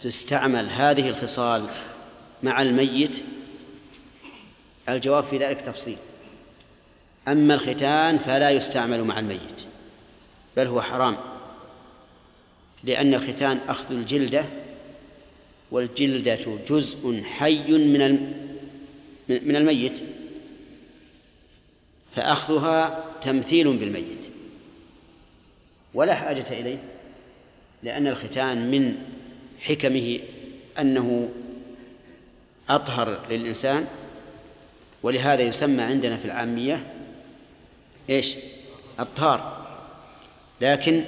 [0.01, 1.71] تستعمل هذه الخصال
[2.43, 3.23] مع الميت؟
[4.89, 5.99] الجواب في ذلك تفصيل.
[7.29, 9.61] أما الختان فلا يستعمل مع الميت
[10.57, 11.17] بل هو حرام
[12.85, 14.45] لأن الختان أخذ الجلدة
[15.75, 18.33] والجلدة جزء حي من
[19.29, 19.93] من الميت.
[22.17, 24.25] فأخذها تمثيل بالميت.
[25.95, 26.79] ولا حاجة إليه
[27.83, 28.97] لأن الختان من
[29.61, 30.21] حكمه
[30.79, 31.29] أنه
[32.69, 33.87] أطهر للإنسان.
[35.03, 36.87] ولهذا يسمى عندنا في العامية
[38.11, 38.27] إيش؟
[39.01, 39.67] الطهار
[40.61, 41.05] لكن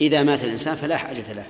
[0.00, 1.46] إذا مات الإنسان فلا حاجة له.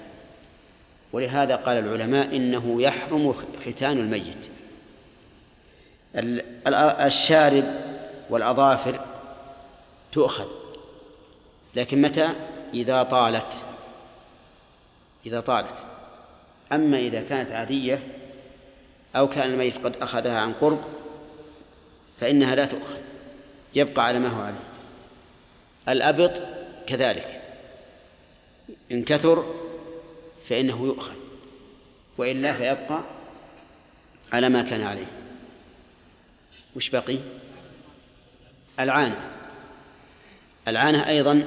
[1.14, 3.33] ولهذا قال العلماء إنه يحرم
[3.64, 4.37] ختان الميت.
[7.00, 7.64] الشارب
[8.31, 9.00] والأظافر
[10.12, 10.48] تؤخذ
[11.74, 12.31] لكن متى؟
[12.74, 13.53] إذا طالت.
[15.27, 15.85] إذا طالت.
[16.72, 18.03] أما إذا كانت عادية
[19.16, 20.85] أو كان الميت قد أخذها عن قرب
[22.20, 23.00] فإنها لا تؤخذ.
[23.74, 24.64] يبقى على ما هو عليه.
[25.88, 26.42] الأبط
[26.87, 27.40] كذلك.
[28.92, 29.63] إن كثر
[30.49, 31.15] فإنه يؤخذ
[32.19, 33.01] وإلا فيبقى
[34.33, 35.07] على ما كان عليه.
[36.77, 37.19] وش بقي؟
[38.81, 39.31] العانة.
[40.69, 41.45] العانة أيضا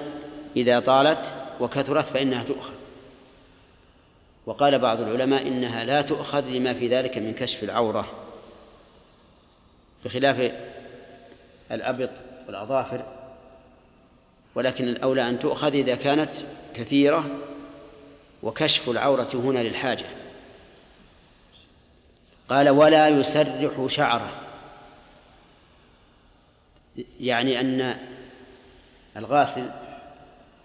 [0.55, 2.73] إذا طالت وكثرت فإنها تؤخذ.
[4.45, 8.11] وقال بعض العلماء إنها لا تؤخذ لما في ذلك من كشف العورة.
[10.05, 10.51] بخلاف
[11.71, 12.09] الأبط
[12.47, 13.05] والأظافر
[14.55, 16.31] ولكن الأولى أن تؤخذ إذا كانت
[16.73, 17.25] كثيرة
[18.43, 20.05] وكشف العورة هنا للحاجة.
[22.49, 24.31] قال ولا يسرح شعره.
[27.19, 27.97] يعني أن
[29.17, 29.69] الغاسل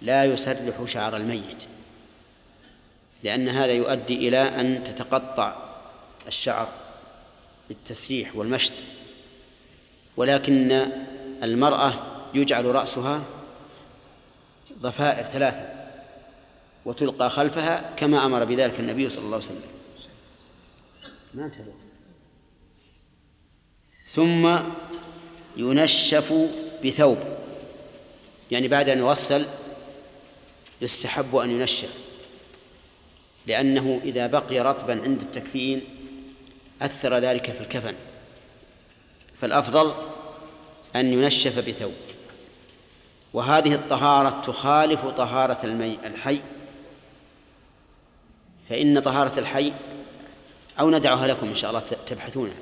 [0.01, 1.63] لا يسرح شعر الميت
[3.23, 5.55] لأن هذا يؤدي إلى أن تتقطع
[6.29, 6.69] الشعر
[7.69, 8.73] بالتسريح والمشط.
[10.17, 10.73] ولكن
[11.43, 11.95] المرأة
[12.35, 13.23] يجعل رأسها
[14.79, 15.82] ضفائر ثلاثة
[16.85, 19.63] وتلقى خلفها كما أمر بذلك النبي صلى الله عليه وسلم.
[21.35, 21.51] ما
[24.15, 24.59] ثم
[25.57, 26.33] ينشف
[26.85, 27.19] بثوب.
[28.51, 29.47] يعني بعد أن يغسل
[30.81, 31.95] يستحب أن ينشف.
[33.47, 35.85] لأنه إذا بقي رطبا عند التكفين
[36.83, 37.95] أثر ذلك في الكفن.
[39.41, 39.95] فالأفضل
[40.97, 41.95] أن ينشف بثوب.
[43.33, 45.65] وهذه الطهارة تخالف طهارة
[46.07, 46.41] الحي.
[48.73, 49.73] فإن طهارة الحي
[50.81, 52.57] أو ندعها لكم إن شاء الله تبحثونها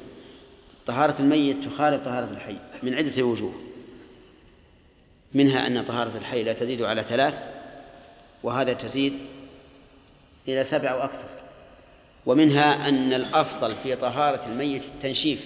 [0.86, 3.54] طهارة الميت تخالف طهارة الحي من عدة وجوه.
[5.34, 7.34] منها أن طهارة الحي لا تزيد على ثلاث
[8.42, 9.12] وهذا تزيد
[10.48, 11.28] إلى سبع أو أكثر.
[12.26, 15.44] ومنها أن الأفضل في طهارة الميت التنشيف.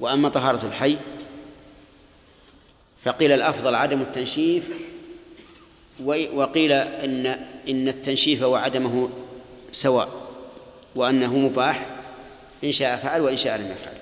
[0.00, 0.98] وأما طهارة الحي
[3.04, 4.64] فقيل الأفضل عدم التنشيف
[6.34, 7.26] وقيل إن
[7.68, 9.08] إن التنشيف وعدمه
[9.72, 10.08] سواء
[10.94, 11.86] وأنه مباح
[12.64, 13.94] إن شاء فعل وإن شاء لم يفعل.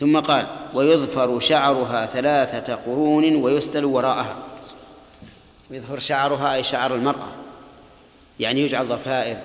[0.00, 4.36] ثم قال ويظفر شعرها ثلاثة قرون ويستل وراءها.
[5.70, 7.28] يظفر شعرها أي شعر المرأة.
[8.40, 9.36] يعني يجعل ضفائر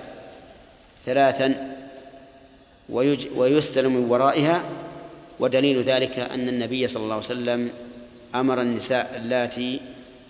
[1.06, 1.76] ثلاثا
[3.36, 4.62] ويستل من ورائها.
[5.40, 7.70] ودليل ذلك أن النبي صلى الله عليه وسلم
[8.34, 9.80] أمر النساء اللاتي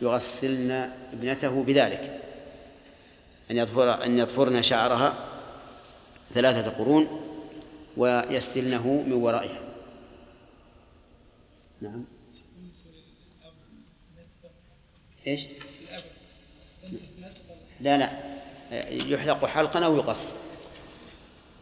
[0.03, 0.71] يغسلن
[1.13, 2.21] ابنته بذلك.
[3.51, 5.29] أن يظفر أن يظفرن شعرها
[6.35, 7.21] ثلاثة قرون
[7.97, 9.61] ويستلنه من ورائها.
[11.81, 12.05] نعم.
[15.27, 15.41] إيش؟
[17.81, 18.11] لا لا.
[18.91, 20.21] يحلق حلقا أو يقص.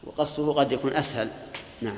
[0.05, 1.31] وقصه قد يكون أسهل.
[1.83, 1.96] نعم.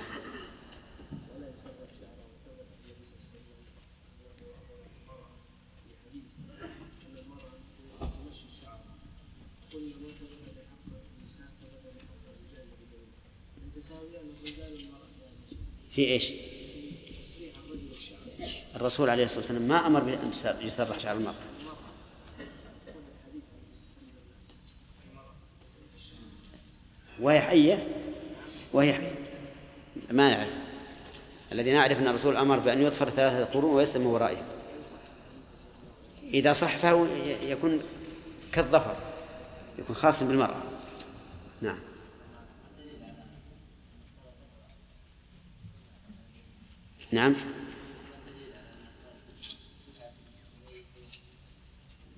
[15.98, 16.32] في إيش؟
[18.76, 21.34] الرسول عليه الصلاة والسلام ما أمر بأن يسرح شعر المرأة.
[27.20, 27.88] وهي حية؟
[28.72, 29.14] وهي حية.
[30.10, 30.52] ما نعرف.
[31.52, 34.42] الذي نعرف أن الرسول أمر بأن يظفر ثلاثة قرون ويسلم ورائه.
[36.24, 37.06] إذا صح فهو
[37.42, 37.80] يكون
[38.52, 38.96] كالظفر
[39.78, 40.62] يكون خاص بالمرأة.
[41.62, 41.87] نعم.
[47.12, 47.34] نعم.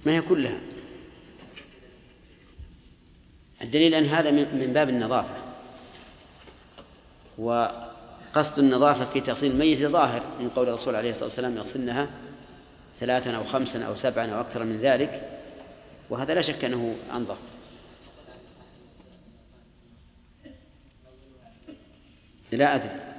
[0.06, 0.60] ما هي كلها؟
[3.62, 5.36] الدليل أن هذا من باب النظافة.
[7.38, 12.10] وقصد النظافة في تغسيل الميت ظاهر من قول الرسول عليه الصلاة والسلام يغسلنها
[13.00, 15.40] ثلاثا أو خمسا أو سبعا أو أكثر من ذلك.
[16.10, 17.38] وهذا لا شك أنه أنظف.
[22.52, 23.09] لا أدري.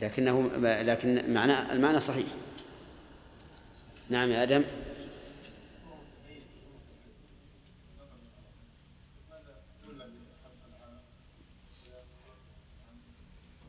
[0.00, 0.50] لكنه
[0.82, 2.26] لكن معنى المعنى صحيح.
[4.10, 4.64] نعم يا آدم.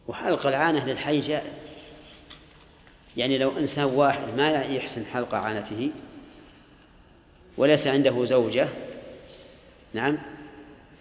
[0.08, 1.54] وحلق العانة للحي جائز
[3.18, 5.92] يعني لو إنسان واحد ما يحسن حلق عانته
[7.58, 8.68] وليس عنده زوجة
[9.94, 10.18] نعم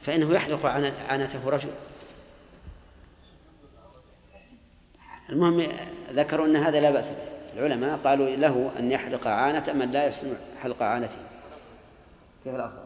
[0.04, 0.66] فإنه يحلق
[1.08, 1.70] عانته رجل.
[5.30, 5.68] المهم
[6.12, 7.34] ذكروا أن هذا لا بأس به.
[7.56, 11.16] العلماء قالوا له أن يحلق عانة من لا يحسن حلق عانته.
[12.44, 12.78] كيف الأفضل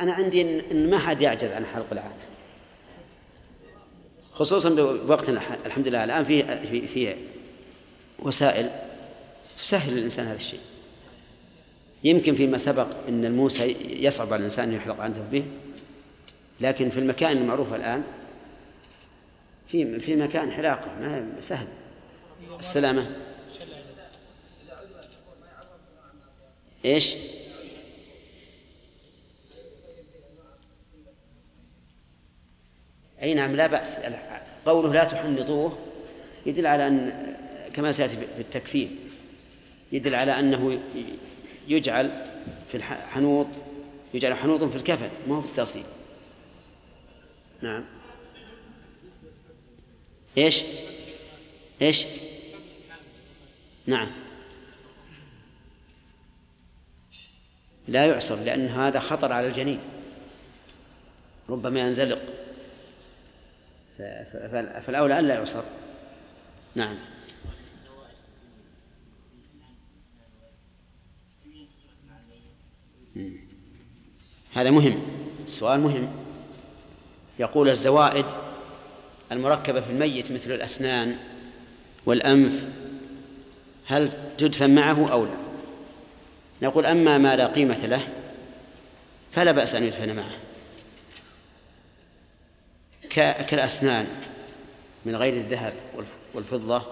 [0.00, 2.22] أنا عندي أن ما حد يعجز عن حلق العانة.
[4.34, 7.16] خصوصا بوقتنا الحمد لله الآن في في في
[8.18, 8.70] وسائل
[9.58, 10.60] تسهل الإنسان هذا الشيء.
[12.04, 15.44] يمكن فيما سبق أن الموسى يصعب على الإنسان أن يحلق عنه به
[16.60, 18.02] لكن في المكان المعروف الآن
[19.72, 21.66] في في مكان حلاقة ما سهل.
[22.60, 23.16] السلامة.
[26.84, 27.04] إيش؟
[33.22, 33.88] أي نعم لا بأس.
[34.66, 35.78] قوله لا تحنطوه
[36.46, 37.12] يدل على أن
[37.74, 38.88] كما سيأتي في التكفير
[39.92, 40.80] يدل على أنه
[41.68, 42.26] يجعل
[42.68, 43.46] في الحنوط
[44.14, 45.84] يجعل حنوط في الكفن ما هو في التصيب
[47.62, 47.84] نعم.
[50.38, 50.54] إيش؟
[51.82, 51.96] إيش؟
[53.86, 54.12] نعم.
[57.88, 59.80] لا يعصر لأن هذا خطر على الجنين.
[61.48, 62.22] ربما ينزلق.
[64.86, 65.62] فالأولى أن لا يعصر
[66.74, 66.96] نعم.
[74.52, 75.02] هذا مهم.
[75.44, 76.08] السؤال مهم.
[77.38, 78.26] يقول الزوائد
[79.32, 81.16] المركبة في الميت مثل الأسنان
[82.06, 82.64] والأنف
[83.86, 85.36] هل تدفن معه أو لا؟
[86.62, 88.08] نقول أما ما لا قيمة له
[89.32, 90.32] فلا بأس أن يدفن معه.
[93.50, 94.06] كالأسنان
[95.04, 95.72] من غير الذهب
[96.34, 96.82] والفضة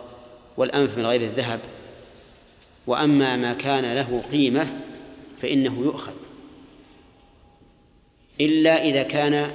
[0.57, 1.61] والأنف من غير الذهب.
[2.86, 4.80] وأما ما كان له قيمة
[5.43, 6.12] فإنه يؤخذ.
[8.41, 9.51] إلا إذا كان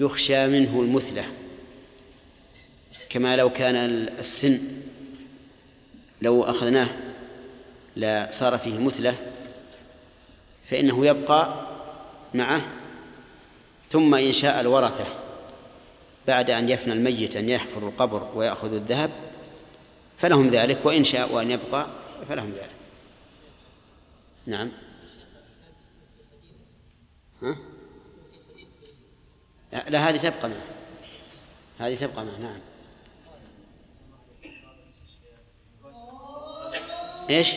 [0.00, 1.24] يخشى منه المثلة.
[3.14, 3.76] كما لو كان
[4.18, 4.60] السن
[6.22, 6.88] لو أخذناه
[7.96, 9.16] لا صار فيه مثلة
[10.70, 11.66] فإنه يبقى
[12.34, 12.64] معه
[13.90, 15.06] ثم إن شاء الورثة
[16.26, 19.10] بعد أن يفنى الميت أن يحفر القبر ويأخذ الذهب
[20.18, 21.86] فلهم ذلك وإن شاءوا أن يبقى
[22.28, 22.70] فلهم ذلك.
[24.46, 24.70] نعم.
[27.42, 27.56] ها؟
[29.88, 30.66] لا هذه تبقى معه.
[31.78, 32.73] هذه تبقى معه نعم.
[37.30, 37.48] إيش؟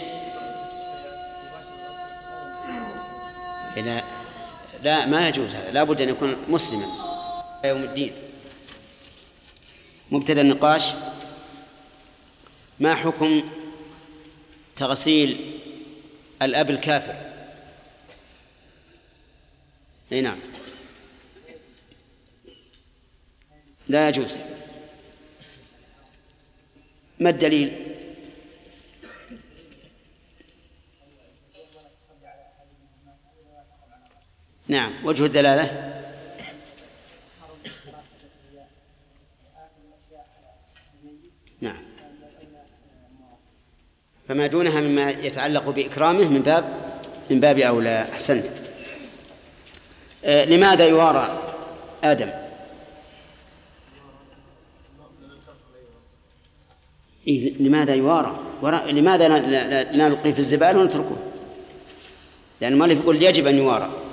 [3.78, 4.03] لا
[4.84, 5.72] لا ما يجوز هذا.
[5.72, 6.88] لابد أن يكون مسلما.
[7.65, 8.13] يوم الدين.
[10.11, 10.82] مبتدأ النقاش.
[12.80, 13.43] ما حكم
[14.78, 15.59] تغسيل
[16.41, 17.15] الأب الكافر؟
[20.11, 20.39] أي نعم.
[23.88, 24.36] لا يجوز.
[27.20, 27.87] ما الدليل؟
[34.68, 35.93] نعم وجه الدلالة؟
[41.61, 41.82] نعم.
[44.28, 46.91] فما دونها مما يتعلق بإكرامه من باب
[47.30, 48.07] من باب أولى.
[48.11, 48.45] أحسنت.
[50.26, 51.53] آه لماذا يوارى
[52.03, 52.32] آدم؟
[57.28, 58.39] إيه لماذا يوارى؟
[58.91, 61.18] لماذا لا نلقيه في الزبالة ونتركه؟
[62.61, 64.07] لأن المؤلف يقول يجب أن يوارى.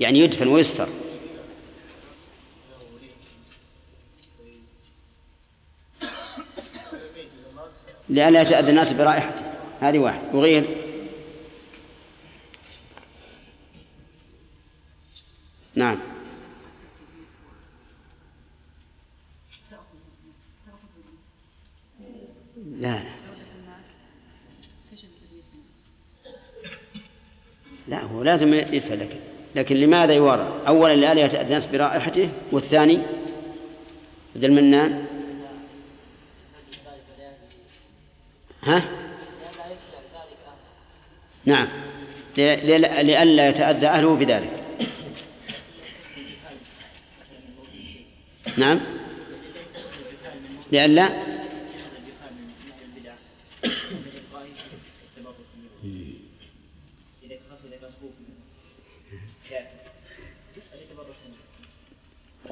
[0.00, 0.88] يعني يدفن ويستر.
[8.08, 9.42] لئلا يتأذى الناس برائحته.
[9.80, 10.34] هذه واحد.
[10.34, 10.64] وغير؟
[15.74, 15.98] نعم.
[22.78, 23.02] لا.
[27.88, 29.27] لا هو لازم يدفع لكن
[29.58, 32.98] لكن لماذا يورى أولا يتأذى الناس برائحته والثاني
[34.34, 35.04] بدل منان
[38.62, 38.84] ها؟
[41.44, 41.68] نعم.
[42.36, 44.50] لئلا يتأذى أهله بذلك.
[48.56, 48.80] نعم.
[50.72, 51.28] لئلا؟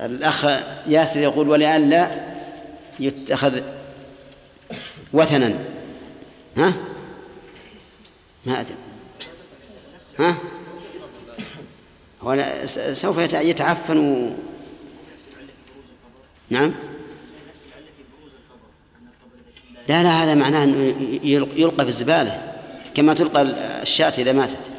[0.01, 0.45] الأخ
[0.89, 2.21] ياسر يقول ولئلا
[3.01, 3.61] يتخذ
[5.13, 5.59] وثنا.
[6.57, 6.75] ها؟
[8.47, 8.75] ما أدري.
[10.19, 10.37] ها؟
[12.23, 13.99] هو سوف يتعفن.
[13.99, 14.37] و...
[16.51, 16.75] نعم.
[19.89, 20.95] لا لا هذا معناه أنه
[21.57, 22.53] يلقى في الزبالة
[22.95, 23.43] كما تلقى
[23.83, 24.76] الشاة إذا ماتت.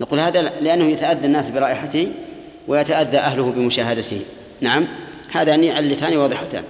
[0.00, 2.12] نقول هذا لأنه يتأذى الناس برائحته
[2.68, 4.20] ويتأذى أهله بمشاهدته.
[4.60, 4.88] نعم.
[5.32, 6.64] هذان علتان واضحتان.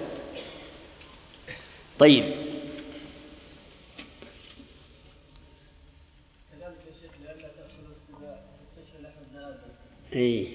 [1.98, 2.24] طيب.
[10.14, 10.46] إيه.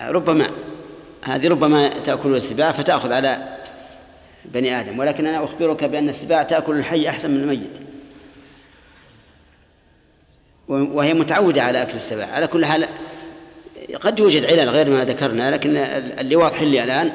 [0.00, 0.50] ربما
[1.22, 3.58] هذه ربما تأكل السباع فتأخذ على
[4.44, 7.89] بني آدم ولكن أنا أخبرك بأن السباع تأكل الحي أحسن من الميت.
[10.70, 12.88] وهي متعودة على أكل السباع على كل حال
[14.00, 17.12] قد يوجد علل غير ما ذكرنا لكن اللي واضح لي الآن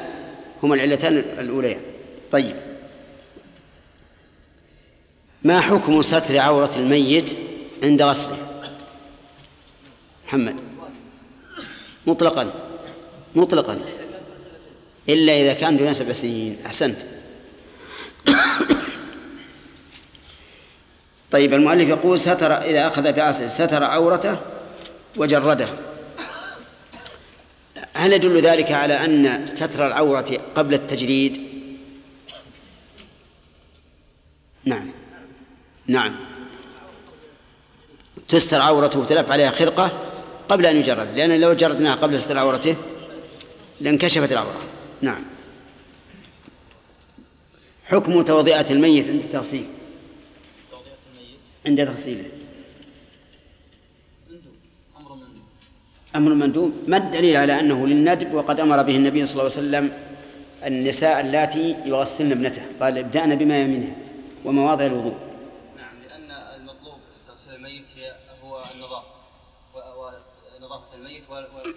[0.62, 1.80] هما العلتان الأوليان
[2.32, 2.56] طيب.
[5.42, 7.38] ما حكم ستر عورة الميت
[7.82, 8.38] عند غسله؟
[10.26, 10.54] محمد.
[12.06, 12.52] مطلقا.
[13.34, 13.78] مطلقا.
[15.08, 16.96] إلا إذا كان دون سبع سنين أحسنت.
[21.32, 24.38] طيب المؤلف يقول ستر إذا أخذ بعصر ستر عورته
[25.16, 25.68] وجرده.
[27.94, 31.40] هل يدل ذلك على أن ستر العورة قبل التجريد؟
[34.64, 34.90] نعم.
[35.86, 36.14] نعم.
[38.28, 39.92] تستر عورته وتلف عليها خرقة
[40.48, 42.76] قبل أن يجرد لأن لو جردناها قبل ستر عورته
[43.80, 44.60] لانكشفت العورة.
[45.02, 45.24] نعم.
[47.86, 49.66] حكم توضئة الميت عند التغسيل.
[51.66, 52.30] عند تغسيله.
[56.16, 56.72] أمر مندوب.
[56.88, 59.84] ما الدليل على أنه للندب؟ وقد أمر به النبي صلى الله عليه وسلم
[60.64, 62.62] النساء اللاتي يغسلن ابنته.
[62.80, 63.96] قال ابدأن بما يمينها
[64.44, 65.16] ومواضع الوضوء.
[65.76, 67.84] نعم لأن المطلوب في تغسيل الميت
[68.44, 69.16] هو النظافة.
[69.74, 71.22] ونظافة الميت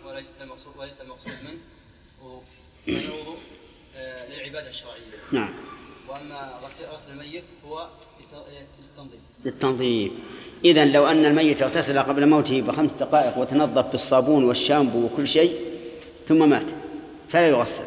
[0.06, 1.60] وليس المقصود وليس المقصود منه.
[2.88, 3.38] الوضوء
[3.96, 5.20] آه، للعبادة الشرعية.
[5.32, 5.54] نعم.
[6.10, 7.88] وأما غسل الميت هو
[9.46, 10.12] للتنظيف
[10.66, 15.80] إذا لو أن الميت اغتسل قبل موته بخمس دقائق وتنظف بالصابون والشامبو وكل شيء
[16.28, 16.66] ثم مات.
[17.30, 17.86] فلا يغسل.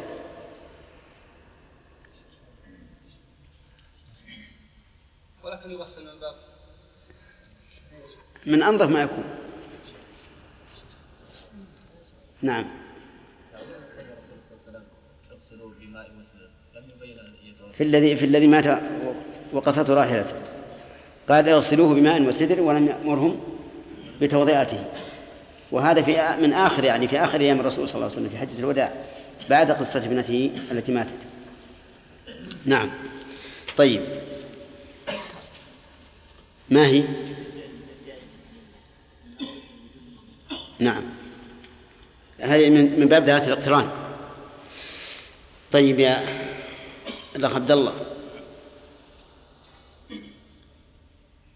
[5.45, 6.35] ولكن يغسل من باب.
[8.47, 9.25] من أنظف ما يكون.
[12.43, 12.65] نعم.
[17.77, 18.67] في الذي في الذي مات
[19.53, 20.35] وقصته راحلته.
[21.29, 23.41] قال اغسلوه بماء وسدر ولم يأمرهم
[24.21, 24.85] بتوضئته.
[25.73, 28.59] وهذا في من آخر يعني في آخر أيام الرسول صلى الله عليه وسلم في حجة
[28.59, 28.93] الوداع
[29.51, 31.19] بعد قصة ابنته التي ماتت.
[32.65, 32.91] نعم.
[33.77, 34.03] طيب.
[36.71, 37.05] ما هي؟
[40.79, 41.03] نعم.
[42.41, 43.89] هذه من باب ذات الاقتران.
[45.73, 46.25] طيب يا
[47.37, 47.93] الأخ عبد الله.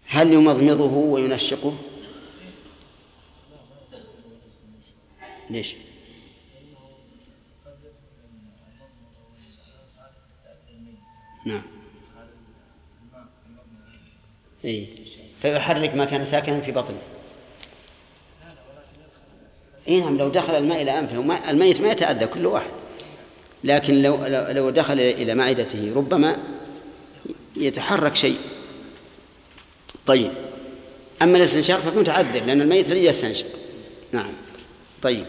[0.07, 1.73] هل يمضمضه وينشقه؟
[5.49, 5.75] ليش؟
[11.45, 11.61] نعم.
[14.65, 14.87] إيه
[15.41, 17.01] فيحرك ما كان ساكنا في بطنه.
[19.87, 22.71] إيه نعم لو دخل الماء إلى أنفه الميت ما يتأذى كل واحد.
[23.63, 26.37] لكن لو لو دخل إلى معدته ربما
[27.55, 28.37] يتحرك شيء.
[30.07, 30.31] طيب.
[31.21, 33.45] أما الاستنشاق فيكون تعذب لأن الميت لن يستنشق.
[34.11, 34.33] نعم.
[35.01, 35.25] طيب.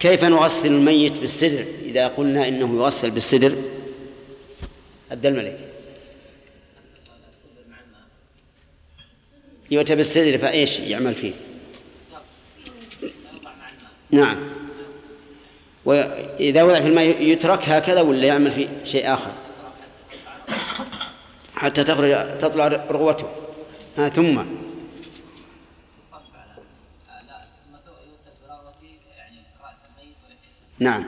[0.00, 3.56] كيف نغسل الميت بالسدر إذا قلنا إنه يغسل بالسدر
[5.10, 5.58] عبد الملك.
[9.70, 11.32] يؤتى بالسدر فإيش يعمل فيه؟
[14.10, 14.36] نعم.
[15.84, 19.43] وإذا وضع في الماء يترك هكذا ولا يعمل فيه شيء آخر؟
[21.56, 23.26] حتى تخرج تطلع رغوته
[23.98, 24.44] ها ثم.
[30.78, 31.04] نعم.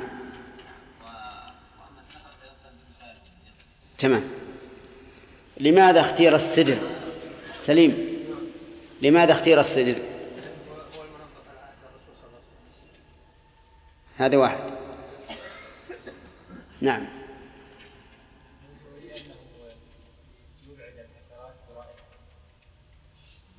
[3.99, 4.25] تمام.
[5.61, 6.79] لماذا اختير السدر
[7.67, 8.17] سليم.
[9.03, 10.03] لماذا اختير السدر
[14.17, 14.71] هذا واحد.
[16.81, 17.26] نعم.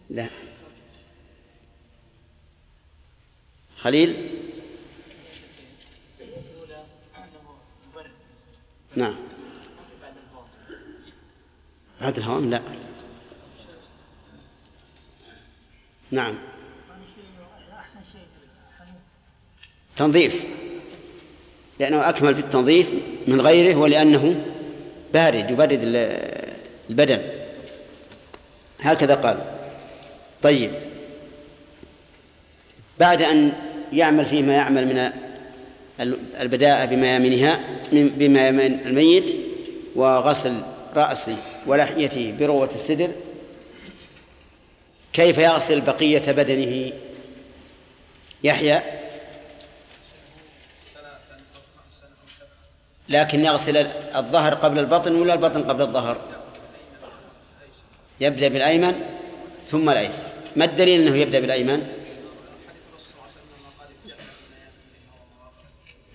[0.10, 0.30] لا.
[3.78, 4.30] خليل؟
[8.96, 9.16] نعم.
[12.02, 12.62] بعد الهوام لا.
[16.12, 16.38] نعم.
[19.98, 20.34] تنظيف.
[21.80, 22.88] لأنه أكمل في التنظيف
[23.28, 24.46] من غيره ولأنه
[25.14, 25.80] بارد يبرد
[26.90, 27.22] البدن.
[28.80, 29.57] هكذا قال.
[30.44, 30.72] طيب.
[33.00, 33.54] بعد أن
[33.94, 35.12] يعمل فيه ما يعمل من
[36.42, 37.60] البداءة بميامنها
[37.92, 39.36] بميامن الميت
[39.96, 40.64] وغسل
[40.96, 43.12] رأسه ولحيته بروة السدر
[45.14, 46.94] كيف يغسل بقية بدنه؟
[48.44, 48.82] يحيى؟
[53.10, 53.78] لكن يغسل
[54.16, 56.18] الظهر قبل البطن ولا البطن قبل الظهر؟
[58.20, 59.17] يبدأ بالأيمن؟
[59.72, 60.24] ثم الأيسر
[60.56, 61.88] ما الدليل أنه يبدأ بالأيمن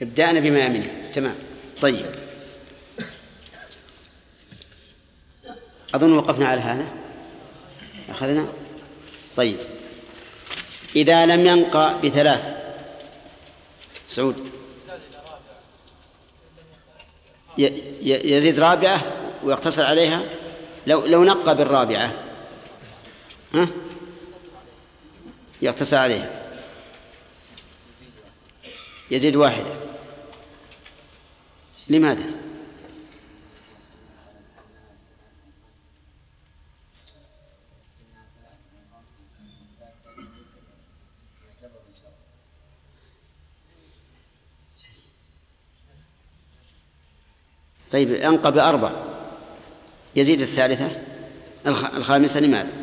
[0.03, 1.13] ابدأنا بما يمنه.
[1.15, 1.35] تمام.
[1.81, 2.07] طيب.
[5.95, 6.87] أظن وقفنا على هذا.
[8.11, 8.49] أخذنا؟
[9.37, 9.59] طيب.
[10.97, 12.63] إذا لم ينقى بثلاث.
[14.09, 14.37] سعود.
[18.03, 19.03] يزيد رابعة
[19.45, 20.23] ويقتصر عليها؟
[20.87, 22.32] لو لو نقى بالرابعة.
[23.55, 23.69] ها؟
[25.63, 26.43] يقتصر عليها
[29.11, 29.75] يزيد واحدة
[31.89, 32.25] لماذا؟
[47.93, 48.93] طيب أنقى بأربع
[50.17, 50.91] يزيد الثالثة
[51.67, 52.82] الخامسة لماذا؟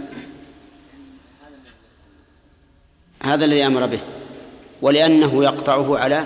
[3.23, 4.01] هذا الذي أمر به
[4.81, 6.25] ولأنه يقطعه على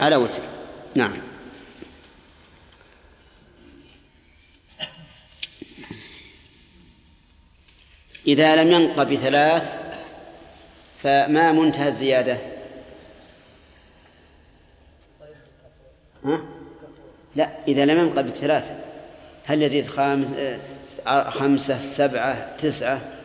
[0.00, 0.42] على وتر.
[0.94, 1.12] نعم.
[8.26, 9.62] إذا لم ينق بثلاث
[11.02, 12.38] فما منتهى الزيادة؟
[16.24, 16.40] ها؟
[17.36, 18.64] لا إذا لم ينق بثلاث
[19.44, 19.86] هل يزيد
[21.06, 23.17] آه، خمسة سبعة تسعة؟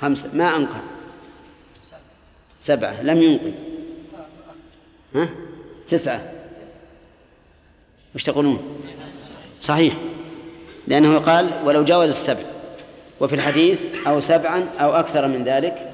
[0.00, 0.30] خمسة.
[0.32, 0.80] ما أنقى
[2.60, 3.02] سبعة.
[3.02, 3.52] لم ينقي
[5.14, 5.28] ها؟
[5.90, 6.32] تسعة.
[8.14, 8.82] وش تقولون؟
[9.60, 9.96] صحيح.
[10.86, 12.44] لأنه قال ولو جاوز السبع.
[13.20, 15.92] وفي الحديث أو سبعا أو أكثر من ذلك.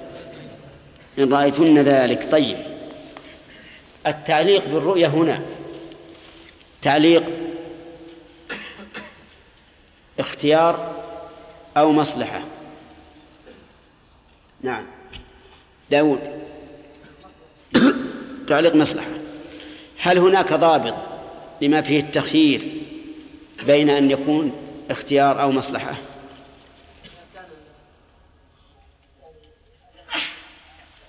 [1.19, 2.31] إن رأيتن ذلك.
[2.33, 2.59] طيب.
[4.07, 5.43] التعليق بالرؤية هنا.
[6.83, 7.25] تعليق
[10.19, 11.03] اختيار
[11.77, 12.56] أو مصلحة.
[14.67, 14.87] نعم.
[15.91, 16.21] داود.
[18.49, 19.19] تعليق مصلحة.
[19.99, 20.95] هل هناك ضابط
[21.63, 22.83] لما فيه التخيير
[23.67, 24.53] بين أن يكون
[24.91, 25.97] اختيار أو مصلحة؟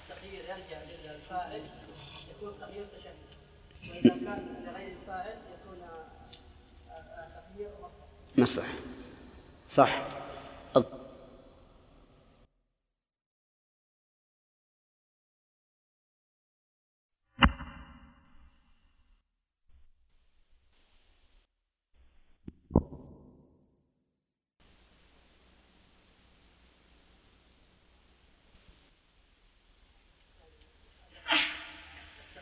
[0.10, 1.62] التغيير يرجع للفاعل
[2.32, 3.12] يكون تغيير تشهي
[3.92, 5.80] واذا كان لغير الفاعل يكون
[7.56, 8.74] تغيير مصلحه مصلحة
[9.76, 10.18] صح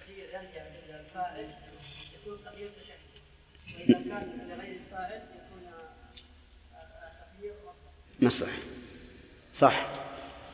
[0.05, 1.49] التغيير يرجع للفاعل
[2.13, 2.95] يكون تغيير تشهي
[3.79, 5.71] واذا كان لغير الفاعل يكون
[7.37, 8.57] تغيير مصلحه مصلحة.
[9.57, 9.85] صح.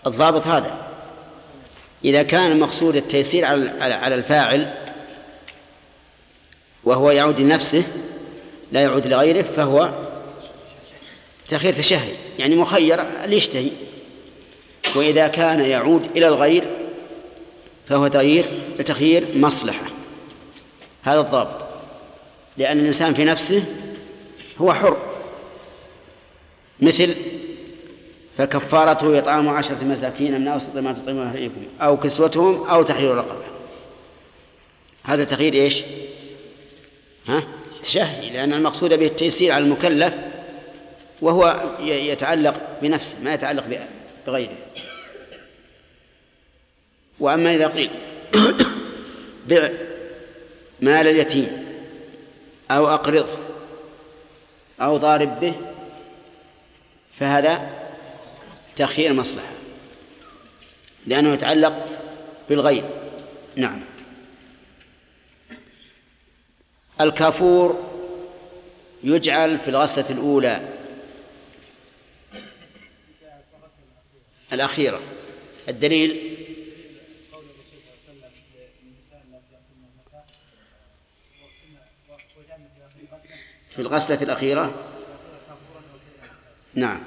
[0.08, 0.88] الضابط هذا
[2.06, 4.74] إذا كان المقصود التيسير على الفاعل
[6.84, 7.84] وهو يعود لنفسه
[8.72, 9.94] لا يعود لغيره فهو
[11.50, 13.72] تخير تشهي يعني مخير ليشتهي.
[14.96, 16.64] وإذا كان يعود إلى الغير
[17.88, 18.46] فهو تغيير
[18.86, 19.86] تخيير مصلحة.
[21.04, 21.62] هذا الضابط.
[22.58, 23.64] لأن الإنسان في نفسه
[24.58, 24.98] هو حر.
[26.80, 27.16] مثل
[28.38, 33.44] فكفارته إطعام عشرة مساكين من أوسط ما تطعمون أهليكم أو كسوتهم أو تحرير رقبة.
[35.04, 35.84] هذا تغيير إيش؟
[37.28, 37.44] ها؟
[37.84, 40.14] تشهي لأن المقصود به التيسير على المكلف
[41.22, 43.88] وهو يتعلق بنفسه ما يتعلق
[44.28, 44.58] بغيره.
[47.20, 47.90] وأما إذا قيل
[49.50, 49.70] بع
[50.82, 51.48] مال اليتيم
[52.72, 53.38] أو أقرضه
[54.82, 55.54] أو ضارب به
[57.20, 57.81] فهذا
[58.76, 59.54] تخيير مصلحة
[61.06, 61.86] لأنه يتعلق
[62.50, 62.84] بالغير
[63.56, 63.82] نعم.
[67.02, 67.92] الكافور
[69.04, 70.72] يجعل في الغسلة الأولى
[74.54, 75.02] الأخيرة.
[75.70, 76.38] الدليل؟
[83.76, 84.74] في الغسلة الأخيرة؟
[86.74, 87.04] نعم.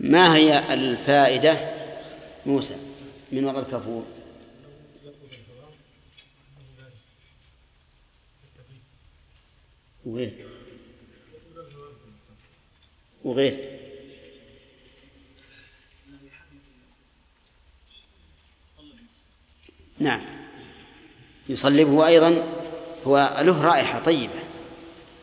[0.00, 1.70] ما هي الفائدة
[2.46, 2.76] موسى
[3.32, 4.04] من وضع الكفور
[10.06, 10.32] وغير.
[13.24, 13.76] وغير.
[19.98, 20.20] نعم.
[21.48, 22.56] يصلبه أيضا.
[23.04, 24.32] هو له رائحة طيبة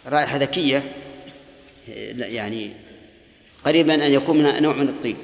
[0.05, 0.95] رائحة ذكية
[2.17, 2.73] يعني
[3.65, 5.17] قريبا أن يكون من نوع من الطيب.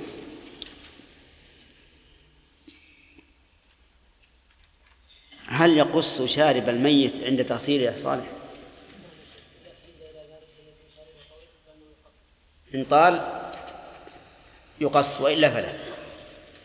[5.47, 8.25] هل يقص شارب الميت عند تغسيله صالح؟
[12.75, 13.41] إن طال
[14.81, 15.73] يقص وإلا فلا.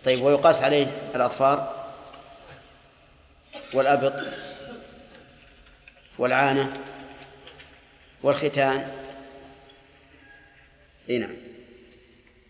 [0.04, 1.84] طيب ويقاس عليه الأظفار
[3.74, 4.26] والأبط
[6.18, 6.80] والعانة
[8.22, 8.92] والختان.
[11.10, 11.53] إي نعم.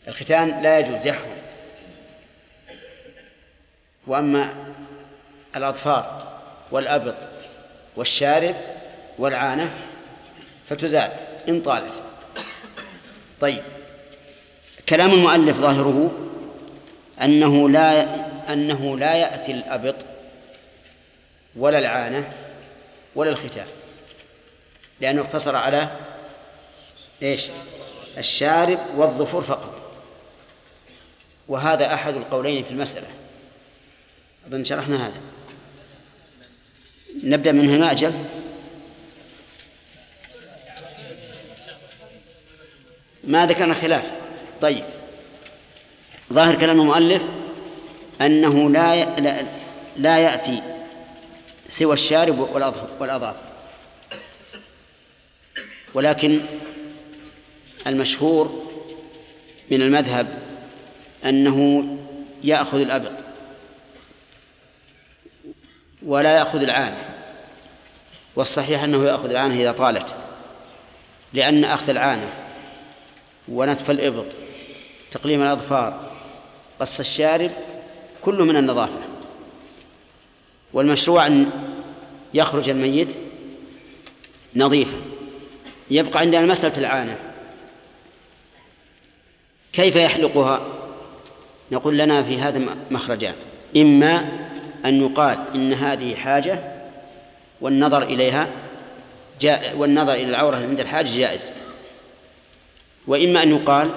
[0.09, 1.39] الختان لا يجوز يحرم.
[4.07, 4.75] وأما
[5.57, 6.39] الأظفار
[6.71, 7.15] والأبط
[7.97, 8.55] والشارب
[9.19, 9.75] والعانة
[10.69, 11.11] فتزال
[11.49, 12.03] إن طالت.
[13.41, 13.63] طيب
[14.89, 16.13] كلام المؤلف ظاهره
[17.23, 19.95] أنه لا أنه لا يأتي الأبط
[21.57, 22.33] ولا العانة
[23.15, 23.67] ولا الختان
[25.01, 25.89] لأنه اقتصر على
[27.23, 27.41] إيش؟
[28.19, 29.84] الشارب والظفر فقط.
[31.49, 33.07] وهذا أحد القولين في المسألة.
[34.47, 35.21] أظن شرحنا هذا.
[37.25, 38.25] نبدأ من هنا أجل.
[43.25, 44.13] ما ذكرنا خلاف.
[44.61, 44.85] طيب.
[46.33, 47.23] ظاهر كلام المؤلف
[48.21, 49.21] أنه لا ي...
[49.21, 49.51] لا,
[49.97, 50.63] لا يأتي
[51.79, 52.39] سوى الشارب
[53.01, 53.55] والأظافر.
[55.95, 56.41] ولكن
[57.87, 58.65] المشهور
[59.71, 60.44] من المذهب
[61.25, 61.87] أنه
[62.45, 63.13] يأخذ الأبط
[66.03, 67.09] ولا يأخذ العانة
[68.37, 70.15] والصحيح أنه يأخذ العانة إذا طالت
[71.33, 72.31] لأن أخذ العانة
[73.49, 74.27] ونتف الإبط
[75.13, 76.11] تقليم الأظفار
[76.81, 77.51] قص الشارب
[78.23, 78.99] كله من النظافة.
[80.73, 81.51] والمشروع أن
[82.35, 83.09] يخرج الميت
[84.57, 84.97] نظيفا.
[85.91, 87.19] يبقى عندنا مسألة العانة.
[89.73, 90.74] كيف يحلقها؟
[91.73, 93.35] نقول لنا في هذا مخرجان
[93.77, 94.29] إما
[94.85, 96.75] أن يقال إن هذه حاجة
[97.61, 98.49] والنظر إليها
[99.41, 101.41] جاء والنظر إلى العورة عند الحاج جائز.
[103.07, 103.91] وإما أن يقال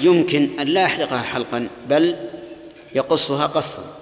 [0.00, 2.16] يمكن أن لا يحلقها حلقا بل
[2.94, 3.96] يقصها قصا.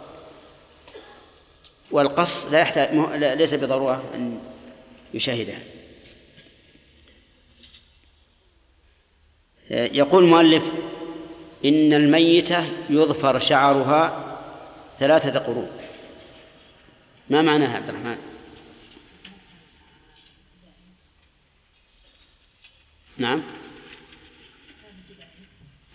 [1.91, 2.89] والقص لا يحتاج
[3.39, 4.41] ليس بضرورة أن
[5.15, 5.59] يشاهدها.
[9.71, 10.63] يقول المؤلف
[11.65, 14.37] إن الميتة يظفر شعرها
[14.99, 15.71] ثلاثة قرون.
[17.31, 18.17] ما معناها عبد الرحمن؟
[23.19, 23.43] نعم.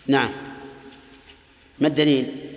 [0.06, 0.30] نعم.
[1.78, 2.49] ما الدليل؟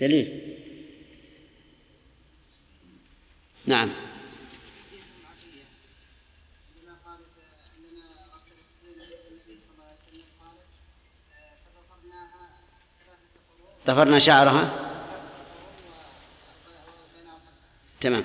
[0.00, 0.56] دليل.
[3.66, 3.92] نعم.
[13.86, 14.84] ضفرنا شعرها.
[18.00, 18.24] تمام.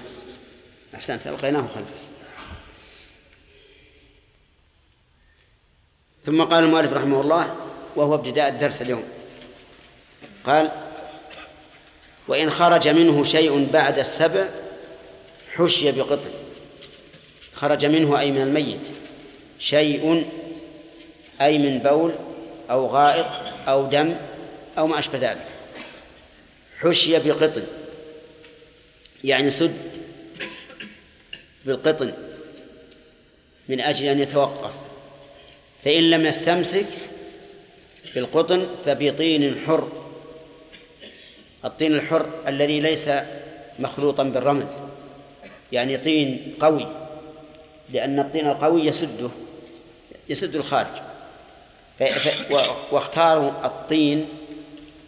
[0.95, 2.09] أحسنت ألقيناه خلفه
[6.25, 7.55] ثم قال المؤلف رحمه الله
[7.95, 9.03] وهو ابتداء الدرس اليوم.
[10.43, 10.88] قال
[12.29, 14.49] وإن خرج منه شيء بعد السبع
[15.55, 16.29] حشي بقطع
[17.53, 18.87] خرج منه أي من الميت.
[19.59, 20.29] شيء
[21.41, 22.13] أي من بول
[22.69, 23.25] أو غائط
[23.67, 24.15] أو دم
[24.77, 25.45] أو ما أشبه ذلك.
[26.79, 27.63] حشي بقطن.
[29.23, 29.77] يعني سد
[31.65, 32.13] بالقطن
[33.69, 34.71] من أجل أن يتوقف.
[35.83, 36.87] فإن لم يستمسك
[38.15, 40.08] بالقطن فبطين حر.
[41.65, 43.09] الطين الحر الذي ليس
[43.79, 44.67] مخلوطا بالرمل
[45.71, 46.87] يعني طين قوي
[47.89, 49.29] لأن الطين القوي يسده
[50.29, 50.87] يسد الخارج.
[52.91, 54.25] واختاروا الطين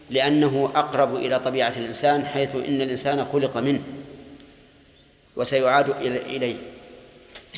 [0.09, 3.81] لأنه أقرب إلى طبيعة الإنسان حيث إن الإنسان خلق منه
[5.35, 6.55] وسيعاد إليه.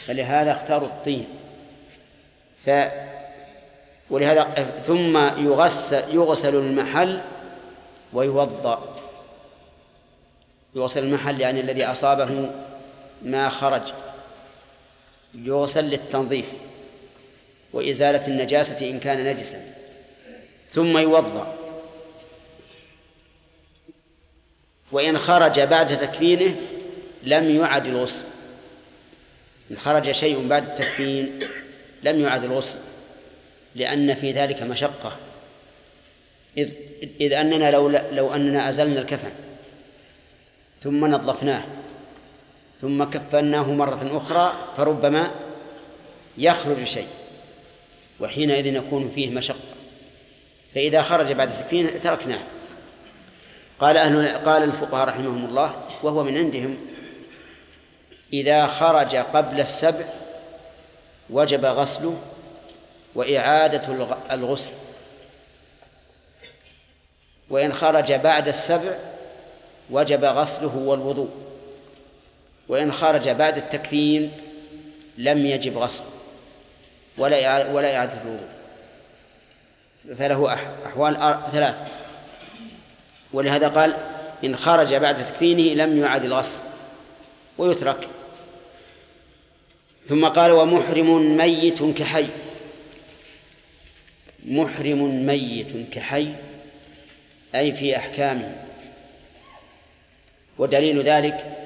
[0.06, 1.26] فلهذا اختاروا الطين.
[2.66, 2.70] ف
[4.10, 4.44] ولهذا
[4.88, 7.22] ثم يغسل يغسل المحل
[8.14, 9.00] ويوضأ.
[10.76, 12.52] يغسل المحل يعني الذي أصابه
[13.22, 13.94] ما خرج.
[15.36, 16.46] يغسل للتنظيف
[17.74, 19.74] وإزالة النجاسة إن كان نجسا.
[20.72, 21.58] ثم يوضأ.
[24.92, 26.56] وإن خرج بعد تكفينه
[27.24, 28.26] لم يعد الغسل.
[29.72, 31.40] إن خرج شيء بعد التكفين
[32.04, 32.78] لم يعد الغسل
[33.76, 35.18] لأن في ذلك مشقة.
[36.58, 36.70] إذ,
[37.22, 39.32] إذ أننا لو, لو أننا أزلنا الكفن
[40.82, 41.64] ثم نظفناه
[42.82, 45.32] ثم كفناه مرة أخرى فربما
[46.38, 47.08] يخرج شيء
[48.20, 49.74] وحينئذ يكون فيه مشقة.
[50.76, 52.40] فإذا خرج بعد التكفين تركناه.
[53.80, 56.78] قال أهل قال الفقهاء رحمهم الله وهو من عندهم
[58.34, 60.06] إذا خرج قبل السبع
[61.30, 62.18] وجب غسله
[63.16, 64.74] وإعادة الغسل.
[67.54, 68.94] وإن خرج بعد السبع
[69.90, 71.30] وجب غسله والوضوء.
[72.68, 74.32] وإن خرج بعد التكفين
[75.18, 76.06] لم يجب غسله
[77.18, 78.48] ولا ولا إعادة الوضوء.
[80.18, 80.54] فله
[80.86, 81.14] أحوال
[81.52, 81.76] ثلاث.
[83.34, 83.96] ولهذا قال
[84.44, 86.60] إن خرج بعد تكفينه لم يعد الغسل
[87.58, 88.08] ويترك.
[90.08, 92.28] ثم قال ومحرم ميت كحي.
[94.46, 96.34] محرم ميت كحي.
[97.56, 98.56] أي في أحكامه.
[100.58, 101.58] ودليل ذلك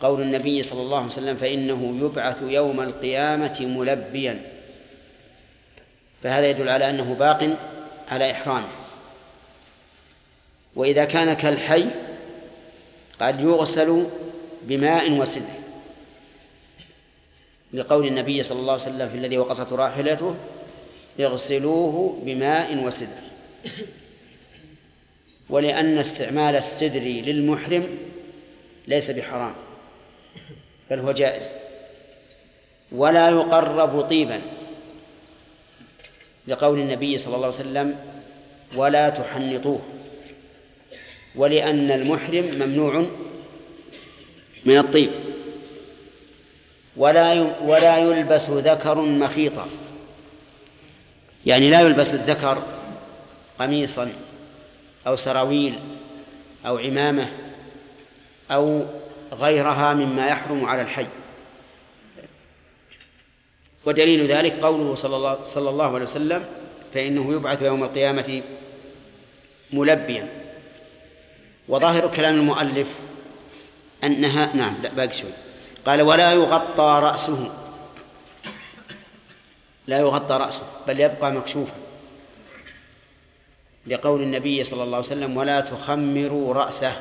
[0.00, 4.42] قول النبي صلى الله عليه وسلم فإنه يبعث يوم القيامة ملبيا.
[6.22, 7.56] فهذا يدل على أنه باق
[8.08, 8.68] على إحرامه.
[10.76, 11.86] وإذا كان كالحي
[13.20, 14.06] قد يغسل
[14.62, 15.62] بماء وسدر.
[17.72, 20.36] لقول النبي صلى الله عليه وسلم في الذي وقصت راحلته
[21.20, 23.22] اغسلوه بماء وسدر.
[25.52, 27.86] ولأن استعمال السدر للمحرم
[28.88, 29.54] ليس بحرام
[30.90, 31.42] بل هو جائز
[32.92, 34.40] ولا يقرب طيبا
[36.48, 37.98] لقول النبي صلى الله عليه وسلم
[38.76, 39.80] ولا تحنطوه.
[41.36, 43.06] ولأن المحرم ممنوع
[44.64, 45.10] من الطيب
[46.96, 47.32] ولا
[47.62, 49.68] ولا يلبس ذكر مخيطا
[51.46, 52.62] يعني لا يلبس الذكر
[53.58, 54.12] قميصا
[55.06, 55.78] أو سراويل
[56.66, 57.28] أو عمامة
[58.50, 58.86] أو
[59.32, 61.06] غيرها مما يحرم على الحي.
[63.84, 66.46] ودليل ذلك قوله صلى الله, صلى الله عليه وسلم
[66.94, 68.42] فإنه يبعث يوم القيامة
[69.72, 70.28] ملبيا.
[71.68, 72.88] وظاهر كلام المؤلف
[74.04, 75.32] أنها نعم لا باقي شوي.
[75.86, 77.52] قال ولا يغطى رأسه.
[79.86, 81.81] لا يغطى رأسه بل يبقى مكشوفا.
[83.86, 86.96] لقول النبي صلى الله عليه وسلم ولا تخمروا رأسه.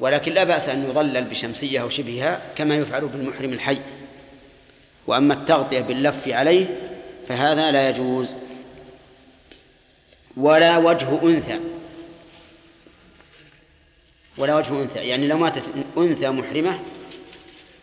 [0.00, 3.80] ولكن لا بأس أن يظلل بشمسية أو شبهها كما يفعل بالمحرم الحي.
[5.06, 6.66] وأما التغطية باللف عليه
[7.28, 8.28] فهذا لا يجوز.
[10.36, 11.60] ولا وجه أنثى.
[14.38, 14.98] ولا وجه أنثى.
[14.98, 15.64] يعني لو ماتت
[15.98, 16.78] أنثى محرمة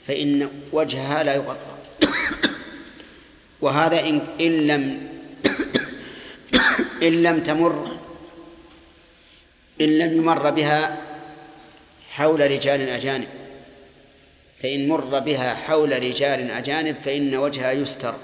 [0.07, 1.77] فإن وجهها لا يغطى.
[3.61, 5.09] وهذا إن, إن لم
[7.03, 7.97] إن لم تمر
[9.81, 11.01] إن لم يمر بها
[12.09, 13.27] حول رجال أجانب
[14.61, 18.15] فإن مر بها حول رجال أجانب فإن وجهها يستر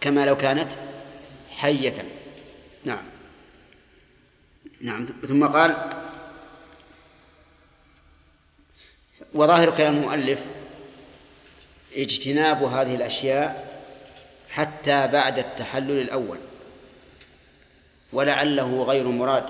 [0.00, 0.72] كما لو كانت
[1.50, 2.04] حية.
[2.84, 3.04] نعم.
[4.80, 5.06] نعم.
[5.28, 5.76] ثم قال
[9.34, 10.38] وظاهر كلام المؤلف
[11.96, 13.80] اجتناب هذه الأشياء
[14.50, 16.38] حتى بعد التحلل الأول.
[18.12, 19.44] ولعله غير مراد.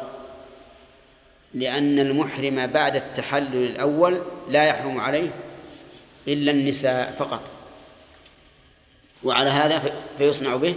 [1.54, 5.30] لأن المحرم بعد التحلل الأول لا يحرم عليه
[6.28, 7.50] إلا النساء فقط.
[9.24, 10.76] وعلى هذا فيصنع به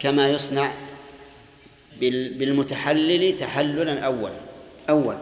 [0.00, 0.74] كما يصنع
[2.00, 4.32] بالمتحلل تحللا أول
[4.90, 5.16] أول.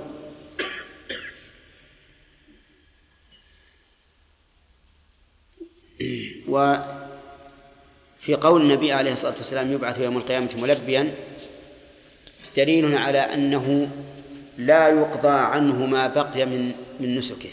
[6.48, 11.14] وفي قول النبي عليه الصلاة والسلام يبعث يوم القيامة ملبيا
[12.56, 13.90] دليل على أنه
[14.58, 17.50] لا يقضى عنه ما بقي من من نسكه.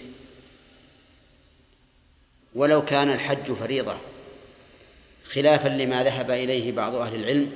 [2.55, 3.97] ولو كان الحج فريضة
[5.31, 7.51] خلافا لما ذهب إليه بعض أهل العلم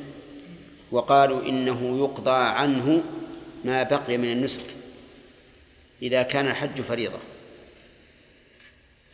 [0.91, 3.03] وقالوا إنه يقضى عنه
[3.65, 4.65] ما بقي من النسك
[6.01, 7.19] إذا كان الحج فريضة.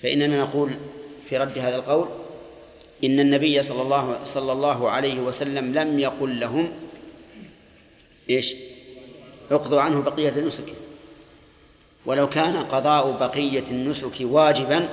[0.02, 0.78] فإننا نقول
[1.30, 2.08] في رد هذا القول
[3.04, 6.72] إن النبي صلى الله صلى الله عليه وسلم لم يقل لهم
[8.30, 8.54] إيش؟
[9.52, 10.74] اقضوا عنه بقية النسك.
[12.06, 14.90] ولو كان قضاء بقية النسك واجبا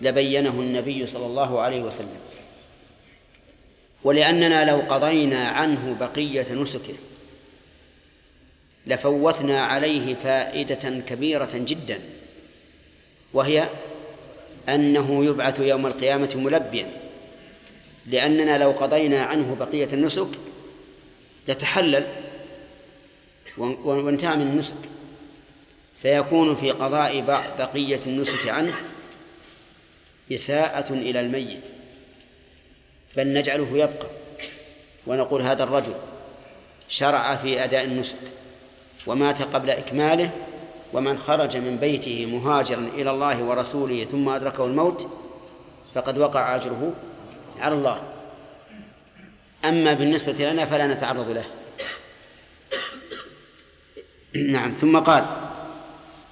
[0.00, 2.20] لبينه النبي صلى الله عليه وسلم.
[4.04, 6.94] ولأننا لو قضينا عنه بقية نسكه
[8.86, 12.00] لفوتنا عليه فائدة كبيرة جدا
[13.32, 13.68] وهي
[14.68, 16.86] أنه يبعث يوم القيامة ملبيا.
[18.06, 20.28] لأننا لو قضينا عنه بقية النسك
[21.48, 22.06] يتحلل
[23.58, 24.74] وانتهى من النسك.
[26.02, 27.20] فيكون في قضاء
[27.58, 28.74] بقية النسك عنه
[30.32, 31.64] إساءة إلى الميت
[33.16, 34.06] بل نجعله يبقى.
[35.06, 35.94] ونقول هذا الرجل
[36.88, 38.16] شرع في أداء النسك
[39.06, 40.30] ومات قبل إكماله
[40.92, 45.08] ومن خرج من بيته مهاجرا إلى الله ورسوله ثم أدركه الموت
[45.94, 46.92] فقد وقع أجره
[47.58, 48.02] على الله.
[49.64, 51.44] أما بالنسبة لنا فلا نتعرض له.
[54.54, 55.26] نعم ثم قال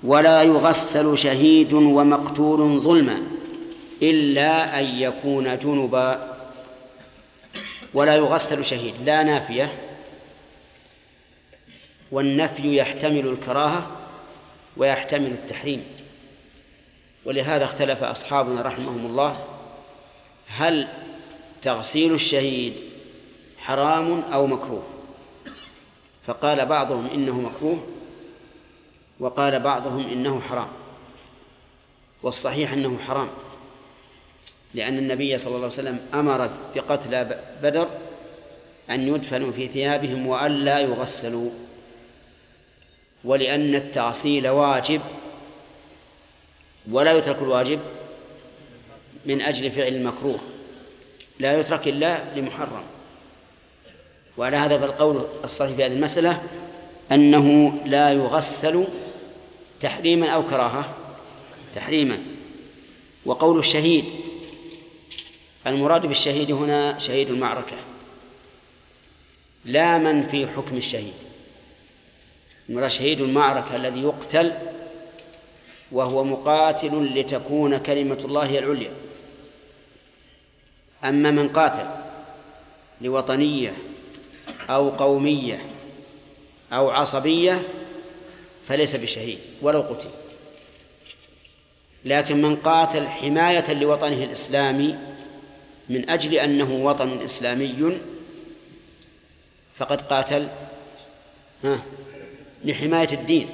[0.03, 3.23] ولا يغسل شهيد ومقتول ظلما
[4.03, 6.37] إلا أن يكون جنبا.
[7.95, 9.73] ولا يغسل شهيد لا نافية.
[12.13, 13.87] والنفي يحتمل الكراهة
[14.77, 15.85] ويحتمل التحريم.
[17.25, 19.39] ولهذا اختلف أصحابنا رحمهم الله
[20.49, 20.89] هل
[21.63, 22.75] تغسيل الشهيد
[23.59, 25.00] حرام أو مكروه؟
[26.27, 27.87] فقال بعضهم إنه مكروه
[29.21, 30.69] وقال بعضهم إنه حرام
[32.23, 33.29] والصحيح أنه حرام
[34.75, 37.25] لأن النبي صلى الله عليه وسلم أمر بقتل
[37.63, 37.89] بدر
[38.91, 41.51] أن يدفنوا في ثيابهم وألا يغسلوا
[43.25, 45.01] ولأن التعصيل واجب
[46.91, 47.81] ولا يترك الواجب
[49.27, 50.41] من أجل فعل المكروه
[51.39, 52.83] لا يترك إلا لمحرم
[54.37, 56.43] وعلى هذا فالقول الصحيح في هذه المسألة
[57.13, 58.87] أنه لا يغسل
[59.81, 60.95] تحريما أو كراهة.
[61.75, 62.19] تحريما.
[63.27, 64.05] وقول الشهيد
[65.67, 67.77] المراد بالشهيد هنا شهيد المعركة
[69.65, 71.15] لا من في حكم الشهيد.
[72.69, 74.53] المراد شهيد المعركة الذي يقتل
[75.93, 78.91] وهو مقاتل لتكون كلمة الله هي العليا.
[81.05, 81.87] أما من قاتل
[83.01, 83.90] لوطنية
[84.69, 85.61] أو قومية
[86.73, 87.63] أو عصبية
[88.67, 90.09] فليس بشهيد ولو قتل.
[92.05, 94.99] لكن من قاتل حماية لوطنه الإسلامي
[95.89, 98.01] من أجل أنه وطن إسلامي
[99.77, 100.49] فقد قاتل
[101.65, 101.83] ها
[102.65, 103.49] لحماية الدين.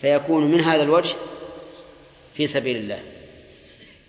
[0.00, 1.14] فيكون من هذا الوجه
[2.34, 3.02] في سبيل الله.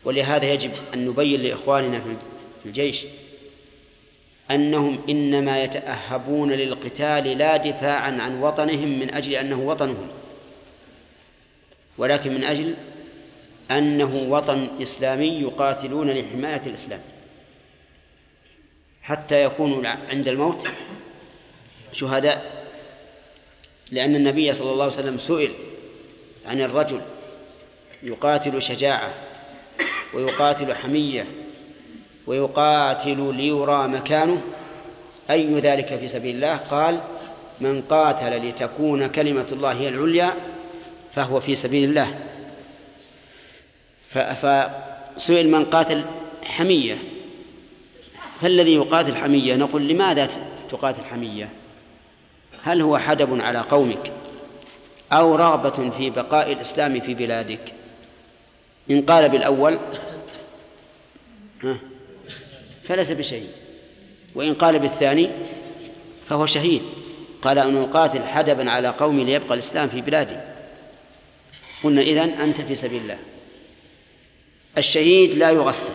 [0.03, 3.05] ولهذا يجب أن نبين لإخواننا في الجيش
[4.51, 10.07] أنهم إنما يتأهبون للقتال لا دفاعا عن وطنهم من أجل أنه وطنهم
[11.97, 12.75] ولكن من أجل
[13.71, 17.01] أنه وطن إسلامي يقاتلون لحماية الإسلام
[19.01, 20.67] حتى يكونوا عند الموت
[21.93, 22.67] شهداء
[23.91, 25.53] لأن النبي صلى الله عليه وسلم سئل
[26.45, 27.01] عن الرجل
[28.03, 29.13] يقاتل شجاعة
[30.13, 31.25] ويقاتل حمية
[32.27, 34.41] ويقاتل ليرى مكانه.
[35.29, 37.01] أي ذلك في سبيل الله؟ قال
[37.61, 40.33] من قاتل لتكون كلمة الله هي العليا
[41.13, 42.19] فهو في سبيل الله.
[44.13, 46.05] فسئل من قاتل
[46.43, 46.97] حمية.
[48.41, 50.29] فالذي يقاتل حمية؟ نقول لماذا
[50.71, 51.49] تقاتل حمية؟
[52.63, 54.11] هل هو حدب على قومك
[55.11, 57.73] أو رغبة في بقاء الإسلام في بلادك؟
[58.91, 59.79] إن قال بالأول.
[62.87, 63.49] فليس بشهيد.
[64.35, 65.29] وإن قال بالثاني
[66.27, 66.81] فهو شهيد.
[67.41, 70.37] قال أن أقاتل حدبا على قومي ليبقى الإسلام في بلادي.
[71.83, 73.17] قلنا إذن أنت في سبيل الله.
[74.77, 75.93] الشهيد لا يغسل.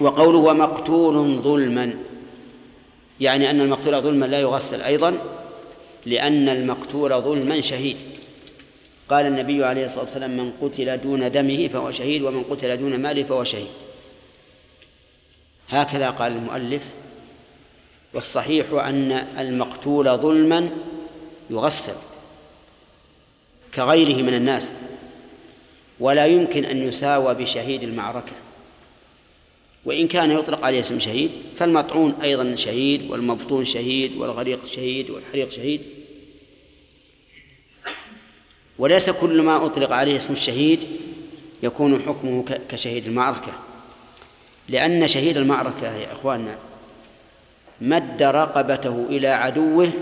[0.00, 1.94] وقوله ومقتول ظلما.
[3.20, 5.18] يعني أن المقتول ظلما لا يغسل أيضا
[6.06, 7.96] لأن المقتول ظلما شهيد.
[9.08, 13.22] قال النبي عليه الصلاة والسلام من قتل دون دمه فهو شهيد ومن قتل دون ماله
[13.22, 13.89] فهو شهيد.
[15.70, 16.82] هكذا قال المؤلف
[18.14, 20.70] والصحيح أن المقتول ظلما
[21.50, 21.94] يغسل
[23.74, 24.72] كغيره من الناس
[26.00, 28.32] ولا يمكن أن يساوى بشهيد المعركة
[29.84, 35.80] وإن كان يطلق عليه اسم شهيد فالمطعون أيضا شهيد والمبطون شهيد والغريق شهيد والحريق شهيد
[38.78, 40.80] وليس كل ما أطلق عليه اسم الشهيد
[41.62, 43.52] يكون حكمه كشهيد المعركة
[44.70, 46.56] لأن شهيد المعركة يا إخواننا
[47.80, 49.92] مد رقبته إلى عدوه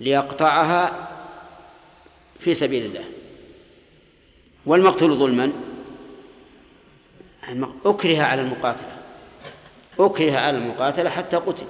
[0.00, 1.08] ليقطعها
[2.40, 3.04] في سبيل الله.
[4.66, 5.52] والمقتول ظلما.
[7.84, 8.96] أكره على المقاتلة.
[9.98, 11.66] أكره على المقاتلة حتى قتل.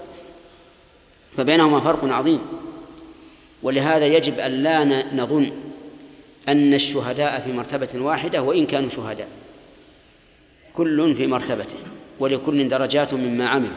[1.36, 2.40] فبينهما فرق عظيم.
[3.62, 5.52] ولهذا يجب أن لا نظن
[6.48, 9.28] أن الشهداء في مرتبة واحدة وإن كانوا شهداء.
[10.76, 11.76] كل في مرتبته
[12.18, 13.70] ولكل درجات مما عمل.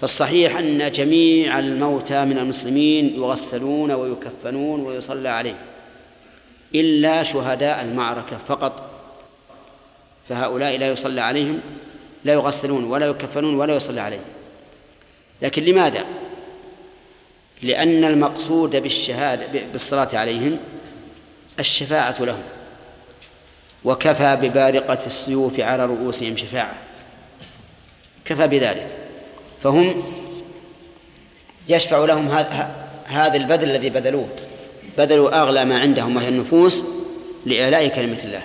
[0.00, 5.56] فالصحيح أن جميع الموتى من المسلمين يغسلون ويكفنون ويصلى عليهم
[6.74, 8.90] إلا شهداء المعركة فقط.
[10.28, 11.60] فهؤلاء لا يصلى عليهم
[12.24, 14.24] لا يغسلون ولا يكفنون ولا يصلى عليهم
[15.42, 16.04] لكن لماذا؟
[17.62, 20.58] لأن المقصود بالشهادة بالصلاة عليهم
[21.58, 22.42] الشفاعة لهم.
[23.84, 26.74] وكفى ببارقة السيوف على رؤوسهم شفاعة.
[28.24, 28.86] كفى بذلك.
[29.62, 30.02] فهم
[31.68, 32.28] يشفع لهم
[33.04, 34.28] هذا البذل الذي بذلوه.
[34.98, 36.72] بذلوا أغلى ما عندهم وهي النفوس
[37.46, 38.42] لإعلاء كلمة الله.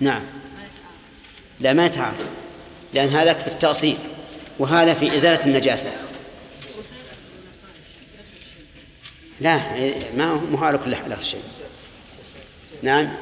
[0.00, 0.22] نعم.
[1.60, 2.26] لا ما يتعارض.
[2.94, 3.98] لأن هذا في التأصيل.
[4.58, 5.92] وهذا في إزالة النجاسة.
[9.40, 9.58] لا
[10.16, 11.42] ما هو مهار كل حال شيء
[12.82, 13.16] نعم.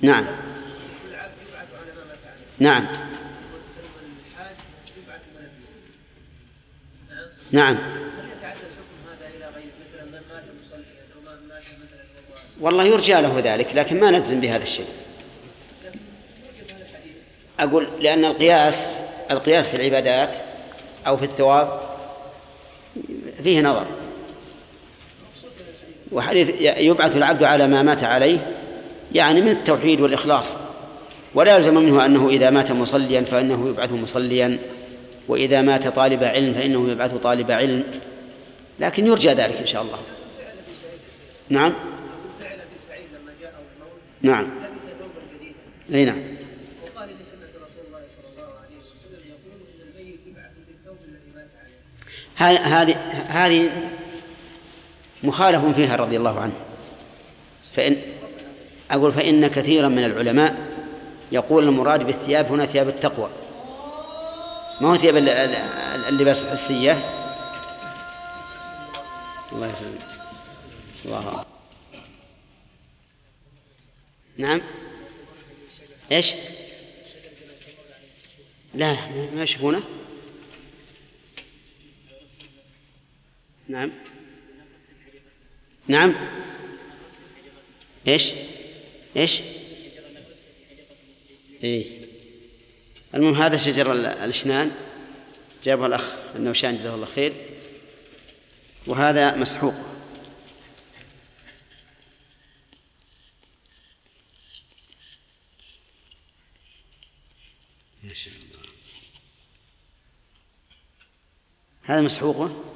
[0.00, 0.26] نعم.
[2.58, 2.86] نعم.
[7.52, 7.78] نعم.
[12.60, 15.03] والله يرجى له ذلك لكن ما نجزم بهذا الشيء.
[17.60, 18.74] أقول لأن القياس
[19.30, 20.34] القياس في العبادات
[21.06, 21.80] أو في الثواب
[23.42, 23.86] فيه نظر.
[26.12, 28.38] وحديث يبعث العبد على ما مات عليه
[29.12, 30.56] يعني من التوحيد والإخلاص.
[31.34, 34.58] ولا يلزم منه أنه إذا مات مصليا فإنه يبعث مصليا
[35.28, 37.84] وإذا مات طالب علم فإنه يبعث طالب علم.
[38.80, 39.98] لكن يرجى ذلك إن شاء الله.
[41.48, 41.74] نعم؟
[44.22, 44.50] نعم.
[45.94, 46.18] أي نعم
[46.82, 51.30] وقال اني سمعت رسول الله صلى الله عليه وسلم يقول ان الميت يبعث بالثوب الذي
[51.36, 52.96] مات عليه ه- هذه
[53.28, 53.70] هذه
[55.22, 56.54] مخالف فيها رضي الله عنه.
[57.74, 57.96] فإن
[58.90, 60.56] أقول فإن كثيرا من العلماء
[61.32, 63.28] يقول المراد بالثياب هنا ثياب التقوى.
[64.80, 66.92] ما هو ثياب ال- ال- اللباس الحسية؟
[69.52, 70.00] الله يسلمك.
[71.04, 71.44] الله.
[74.38, 74.60] نعم.
[76.12, 76.26] إيش؟
[78.74, 78.96] لا
[79.34, 79.82] ما يشوفونه.
[83.68, 83.92] نعم.
[85.88, 86.14] نعم.
[88.08, 88.22] إيش؟
[89.16, 89.30] إيش؟
[91.64, 92.04] إيه.
[93.14, 94.72] المهم هذا شجر ال- الأشنان.
[95.64, 97.32] جابه الأخ النوشان جزاه الله خير.
[98.86, 99.74] وهذا مسحوق.
[108.04, 108.64] ما شاء الله.
[111.82, 112.73] هذا مسحوقه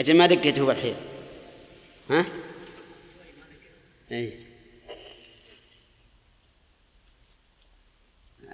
[0.00, 0.94] أجل ما دقيته بالحيل
[2.10, 2.26] ها؟
[4.12, 4.32] أي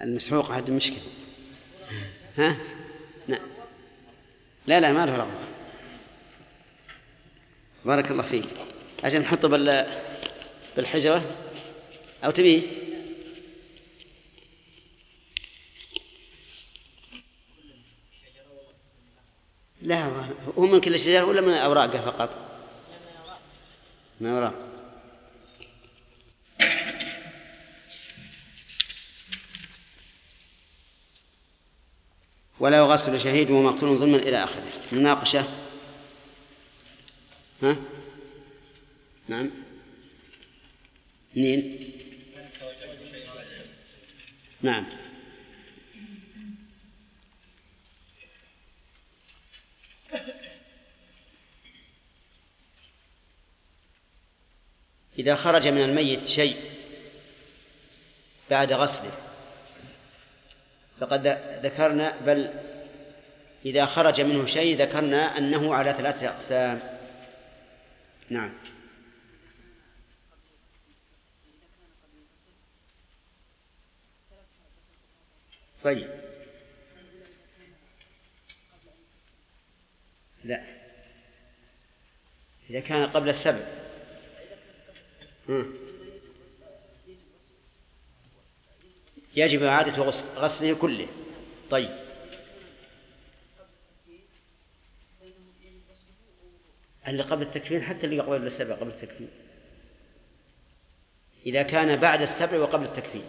[0.01, 1.01] المسحوق هذا مشكلة.
[2.37, 2.57] ها؟
[3.27, 3.39] لا
[4.67, 5.47] لا لا ما له رغبة.
[7.85, 8.45] بارك الله فيك.
[9.03, 9.87] أجل نحطه بال
[10.75, 11.35] بالحجرة؟
[12.23, 12.61] أو تبيه؟
[19.87, 20.05] لا
[20.57, 22.29] هو من كل شجرة ولا من أوراقه فقط؟
[24.19, 24.53] من أوراق.
[32.59, 34.71] ولا يغسل شهيد ومقتول ظلما إلى آخره.
[34.91, 35.47] مناقشة.
[37.63, 37.75] ها؟
[39.27, 39.51] نعم.
[41.31, 41.91] اثنين
[44.61, 44.85] نعم.
[55.19, 56.57] إذا خرج من الميت شيء
[58.49, 59.11] بعد غسله
[60.99, 61.27] فقد
[61.63, 62.49] ذكرنا بل
[63.65, 66.79] إذا خرج منه شيء ذكرنا أنه على ثلاثة أقسام.
[68.29, 68.53] نعم.
[75.83, 76.07] طيب.
[80.43, 80.63] لا.
[82.69, 83.86] إذا كان قبل السبع.
[89.35, 91.07] يجب إعادة غس- غسله كله.
[91.69, 92.07] طيب.
[97.07, 99.29] اللي قبل التكفين حتى اللي قبل السبع قبل التكفين.
[101.45, 103.25] إذا كان بعد السبع وقبل التكفين.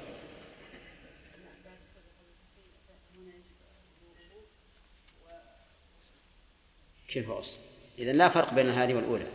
[7.08, 7.56] كيف أصل؟
[7.98, 9.26] إذا لا فرق بين هذه والأولى.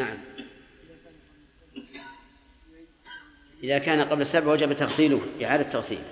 [0.00, 0.18] نعم.
[3.62, 6.04] إذا كان قبل السبع وجب تغسيله إعادة تغسيله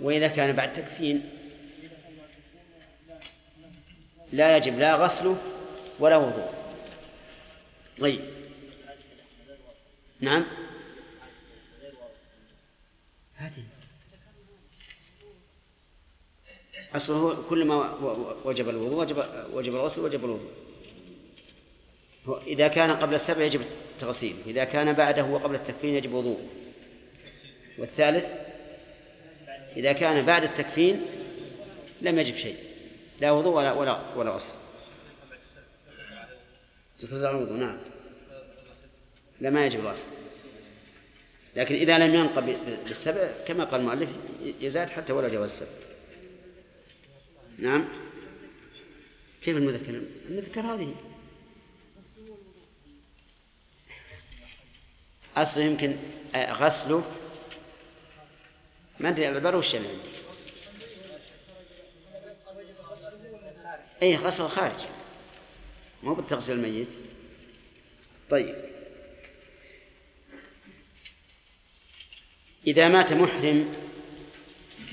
[0.00, 1.30] وإذا كان بعد تكفين
[4.32, 5.38] لا يجب لا غسله
[5.98, 6.52] ولا وضوء
[7.98, 8.20] طيب.
[10.20, 10.44] نعم.
[13.36, 13.77] هذه
[16.94, 17.94] أصله كل ما
[18.44, 20.50] وجب الوضوء وجب وجب الغسل وجب الوضوء.
[22.46, 23.60] إذا كان قبل السبع يجب
[23.94, 26.38] التغسيل إذا كان بعده وقبل التكفين يجب وضوء
[27.78, 28.24] والثالث
[29.76, 31.06] إذا كان بعد التكفين
[32.02, 32.56] لم يجب شيء
[33.20, 34.54] لا وضوء ولا ولا ولا غسل.
[37.00, 37.78] تتزع الوضوء نعم.
[39.40, 40.06] لا ما يجب الغسل.
[41.56, 44.08] لكن إذا لم ينقى ب- بالسبع كما قال المؤلف
[44.60, 45.87] يزاد حتى ولا جواز السبع.
[47.58, 47.88] نعم.
[49.42, 50.94] كيف المذكر؟ المذكر هذه.
[55.36, 55.96] أصله يمكن
[56.34, 57.14] آه، غسله.
[59.00, 60.02] ما أدري العبارة وش اللي عندي
[64.02, 64.80] أي غسل الخارج.
[66.02, 66.88] مو بالتغسيل الميت.
[68.30, 68.54] طيب.
[72.66, 73.74] إذا مات محرم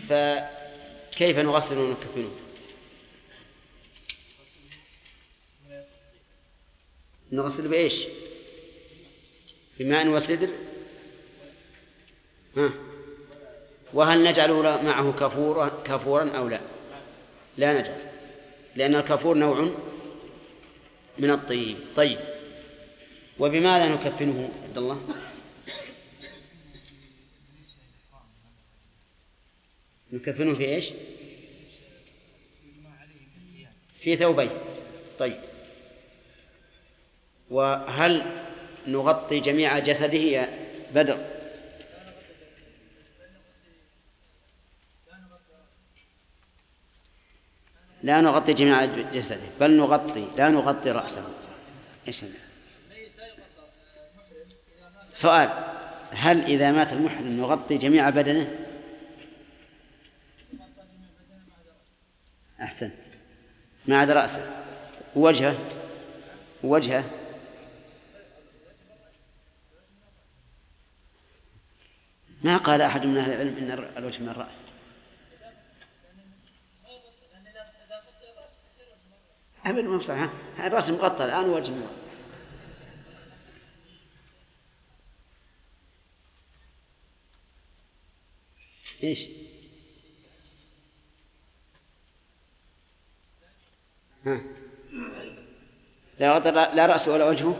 [0.09, 2.44] فكيف نغسل ونكفنه؟
[7.31, 7.93] نغسل بإيش؟
[9.79, 10.49] بماء وسدر
[12.57, 12.73] ها؟
[13.93, 14.51] وهل نجعل
[14.85, 16.61] معه كفورا كفورا أو لا؟
[17.57, 18.01] لا نجعل
[18.75, 19.71] لأن الكفور نوع
[21.17, 21.77] من الطيب.
[21.95, 22.19] طيب
[23.39, 25.01] وبماذا نكفنه عبد الله؟
[30.13, 30.85] نكفنه في إيش؟
[33.99, 34.49] في ثوبين.
[35.19, 35.54] طيب.
[37.49, 38.23] وهل
[38.87, 40.49] نغطي جميع جسده يا
[40.93, 41.35] بدر؟
[48.03, 51.23] لا نغطي جميع جسده بل نغطي لا نغطي رأسه.
[52.07, 52.25] إيش؟
[55.13, 55.49] سؤال
[56.11, 58.47] هل إذا مات المحرم نغطي جميع بدنه؟
[62.61, 62.91] أحسن.
[63.87, 64.63] ما عدا رأسه.
[65.15, 65.57] ووجهه
[66.63, 67.24] ووجهه
[72.45, 74.55] ما قال أحد من أهل العلم إن الوجه من الرأس.
[79.65, 81.87] أبدا ما بصح الرأس مغطى الآن وجه من
[89.03, 89.19] إيش؟
[94.25, 94.41] ها؟
[96.19, 97.57] لا غطى لا رأسه ولا وجهه؟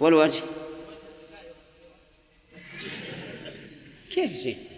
[0.00, 0.42] والوجه
[4.10, 4.68] كيف شيء.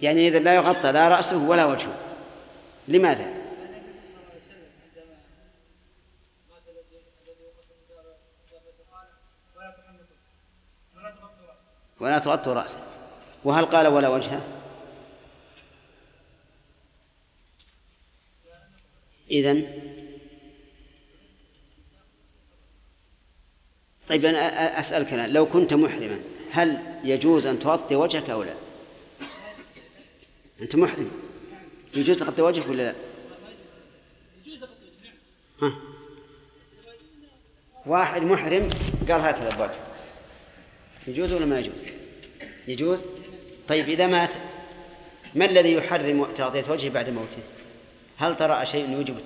[0.00, 1.96] يعني إذا لا يغطى لا رأسه ولا وجهه.
[2.88, 3.38] لماذا؟
[12.00, 12.80] ولا تغطوا رأسه.
[13.44, 14.58] وهل قال ولا وجهه؟
[19.30, 19.87] إذن
[24.08, 26.20] طيب أنا أسألك الآن لو كنت محرما
[26.50, 28.54] هل يجوز أن تغطي وجهك أو لا؟
[30.60, 31.10] أنت محرم
[31.94, 32.94] يجوز تغطي وجهك ولا لا؟
[35.62, 35.74] ها؟
[37.86, 38.70] واحد محرم
[39.08, 39.74] قال هكذا بوجه
[41.06, 41.74] يجوز ولا ما يجوز؟
[42.68, 43.04] يجوز؟
[43.68, 44.34] طيب إذا مات
[45.34, 47.42] ما الذي يحرم تغطية وجهه بعد موته؟
[48.16, 49.16] هل ترى شيء يوجب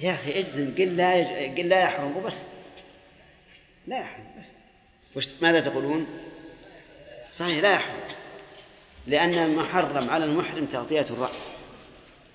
[0.00, 1.58] يا أخي أجزم قل لا يج...
[1.58, 2.42] قل لا يحرم وبس.
[3.86, 4.52] لا يحرم بس.
[5.16, 6.06] وش ماذا تقولون؟
[7.32, 8.00] صحيح لا يحرم.
[9.06, 11.42] لأن محرم على المحرم تغطية الرأس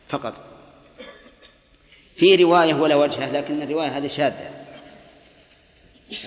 [0.09, 0.33] فقط.
[2.15, 4.49] في رواية ولا وجهه لكن الرواية هذه شاذة.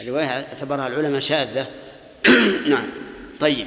[0.01, 1.66] الرواية اعتبرها العلماء شاذة.
[2.73, 2.90] نعم.
[3.40, 3.66] طيب.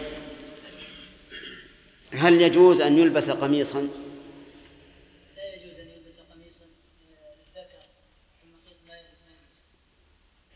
[2.11, 6.65] هل يجوز أن يلبس قميصا لا يجوز أن يلبس قميصا
[7.38, 7.84] للذكر
[8.44, 8.95] المخيط ما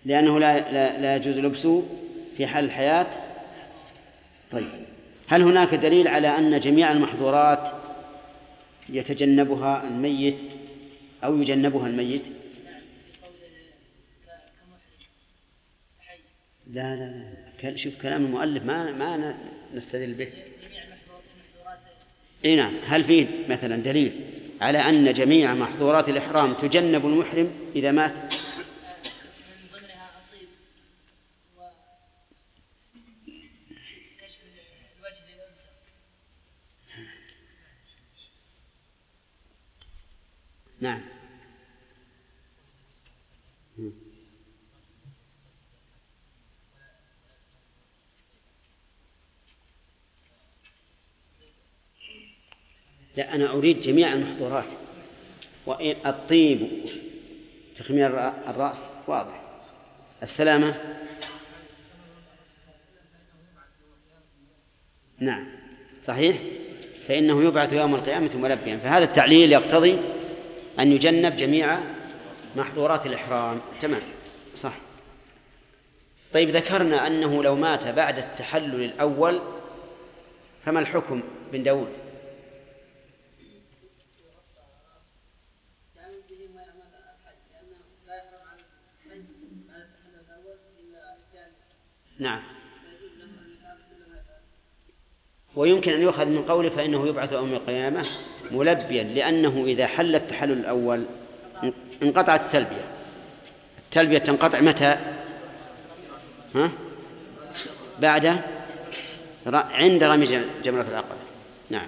[0.05, 1.83] لأنه لا, لا, لا يجوز لبسه
[2.37, 3.07] في حال الحياة.
[4.51, 4.67] طيب.
[5.27, 7.71] هل هناك دليل على أن جميع المحظورات
[8.89, 10.37] يتجنبها الميت
[11.23, 12.23] أو يجنبها الميت؟
[16.73, 17.23] لا لا
[17.63, 17.75] لا.
[17.77, 19.35] شوف كلام المؤلف ما ما
[19.73, 20.27] نستدل به.
[22.45, 22.73] إي نعم.
[22.85, 24.11] هل فيه مثلا دليل
[24.61, 28.29] على أن جميع محظورات الإحرام تجنب المحرم إذا مات من
[29.73, 30.47] ضمنها الطيب
[34.17, 34.39] وكشف
[34.99, 35.69] الوجه للأنثى
[40.81, 41.01] نعم.
[53.17, 54.65] لا أنا أريد جميع المحظورات.
[55.65, 56.85] والطيب
[57.75, 58.07] تخمير
[58.49, 58.77] الرأس
[59.07, 59.41] واضح.
[60.23, 60.75] السلامة.
[65.19, 65.47] نعم.
[66.03, 66.41] صحيح؟
[67.07, 68.77] فإنه يبعث يوم القيامة ملبيا.
[68.77, 70.20] فهذا التعليل يقتضي
[70.79, 71.79] أن يجنب جميع
[72.55, 73.61] محظورات الإحرام.
[73.81, 74.01] تمام.
[74.55, 74.73] صح.
[76.33, 79.41] طيب ذكرنا أنه لو مات بعد التحلل الأول
[80.65, 81.93] فما الحكم بن داود؟
[92.19, 92.41] نعم.
[95.55, 98.05] ويمكن أن يؤخذ من قوله فإنه يبعث يوم القيامة.
[98.51, 101.05] ملبيا لأنه إذا حل التحلل الأول
[102.03, 102.85] انقطعت التلبية
[103.85, 104.95] التلبية تنقطع متى؟
[106.55, 106.71] ها؟
[107.99, 108.41] بعد
[109.45, 111.15] عند رمي جم- جمرة العقبة
[111.69, 111.87] نعم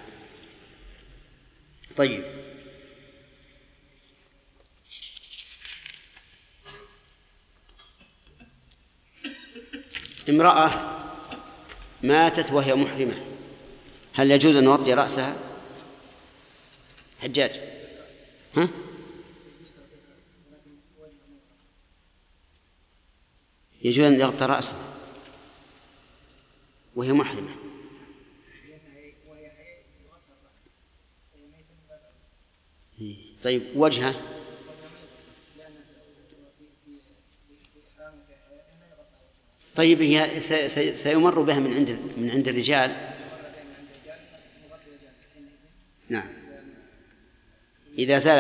[1.97, 2.23] طيب
[10.29, 10.71] امرأة
[12.03, 13.15] ماتت وهي محرمة
[14.13, 15.35] هل يجوز أن نغطي رأسها؟
[17.23, 17.51] حجاج.
[18.55, 18.69] ها؟
[23.81, 24.93] يجوز أن يغطى رأسه.
[26.95, 27.55] وهي محرمة.
[33.43, 34.15] طيب وجهه؟
[39.75, 40.39] طيب هي
[41.03, 43.13] سيمر بها من عند من عند الرجال.
[46.09, 46.42] نعم.
[47.97, 48.39] إذا زال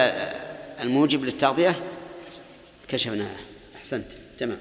[0.79, 1.83] الموجب للتغطية
[2.87, 3.39] كشفناها
[3.75, 4.07] أحسنت.
[4.39, 4.59] تمام.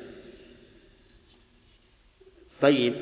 [2.61, 2.95] طيب.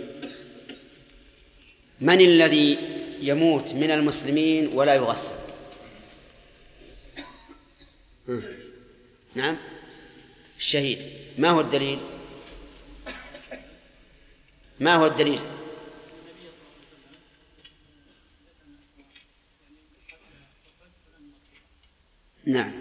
[2.01, 2.79] من الذي
[3.21, 5.35] يموت من المسلمين ولا يغسل.
[9.35, 9.57] نعم.
[10.59, 10.99] الشهيد.
[11.39, 11.99] ما هو الدليل؟
[14.81, 15.41] ما هو الدليل؟
[22.47, 22.73] نعم.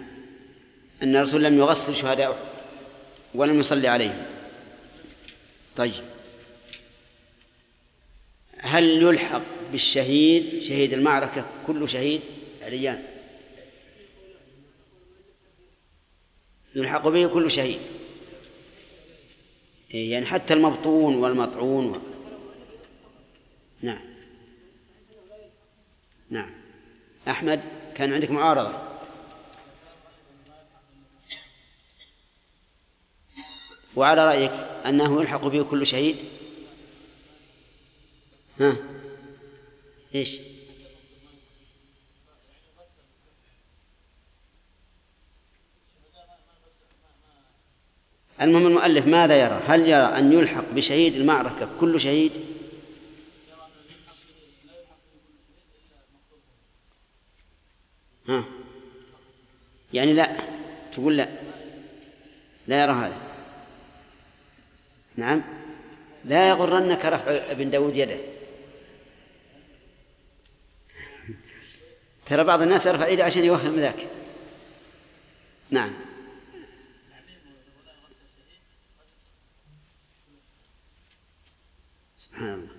[1.02, 2.50] أن الرسول لم يغسل شهداء أحد
[3.34, 4.26] ولم يصلي عليهم.
[5.76, 6.04] طيب.
[8.58, 9.42] هل يلحق
[9.72, 12.20] بالشهيد شهيد المعركة كل شهيد؟
[12.62, 13.02] عليان
[16.74, 17.80] يلحق به كل شهيد.
[19.94, 22.00] إيه، يعني حتى المبطون والمطعون و...
[23.82, 24.00] نعم.
[26.30, 26.50] نعم.
[27.28, 27.60] أحمد
[27.94, 28.89] كان عندك معارضة.
[33.96, 34.50] وعلى رأيك
[34.86, 36.16] أنه يلحق به كل شهيد؟
[38.60, 38.76] ها؟
[40.14, 40.28] إيش؟
[48.40, 52.32] المهم المؤلف ماذا يرى؟ هل يرى أن يلحق بشهيد المعركة كل شهيد؟
[58.28, 58.44] ها؟
[59.92, 60.36] يعني لا
[60.92, 61.28] تقول لا.
[62.66, 63.29] لا يرى هذا.
[65.16, 65.42] نعم.
[66.24, 68.16] لا يغرنك رفع ابن داود يده.
[72.26, 74.08] ترى بعض الناس يرفع يده عشان يوهم ذاك.
[75.70, 75.92] نعم.
[82.18, 82.70] سبحان الله.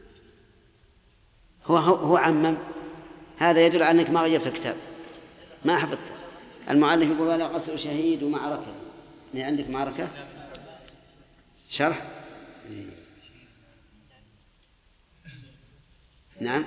[1.66, 2.58] هو هو, عمم.
[3.38, 4.76] هذا يدل على أنك ما غيرت الكتاب.
[5.66, 6.12] ما حفظته.
[6.70, 8.76] المؤلف يقول ولا غسل شهيد ومعركة.
[9.34, 10.08] يعني عندك معركة؟
[11.70, 12.21] شرح؟
[16.42, 16.66] نعم.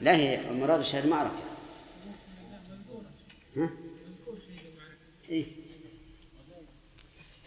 [0.00, 1.42] لا هي المراد الشهيد معركه
[3.56, 3.70] ها؟
[5.30, 5.44] إيه؟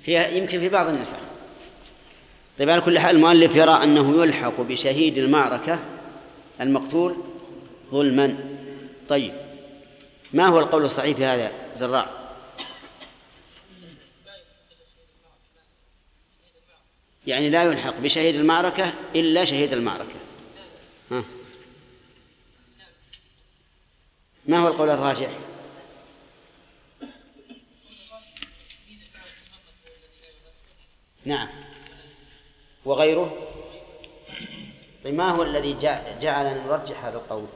[0.04, 1.18] فيها يمكن في بعض النسخ.
[2.60, 5.80] طيب على كل حال المؤلف يرى أنه يلحق بشهيد المعركة
[6.62, 7.16] المقتول
[7.92, 8.38] ظلما.
[9.10, 9.34] طيب
[10.34, 12.21] ما هو القول الصحيح في هذا زراع
[17.28, 20.16] يعني لا يلحق بشهيد المعركة إلا شهيد المعركة.
[21.12, 21.24] ها.
[24.46, 25.30] ما هو القول الراجح؟
[31.26, 31.48] نعم.
[32.86, 33.48] وغيره؟
[35.04, 37.48] طيب ما هو الذي جع- جعلنا نرجح هذا القول؟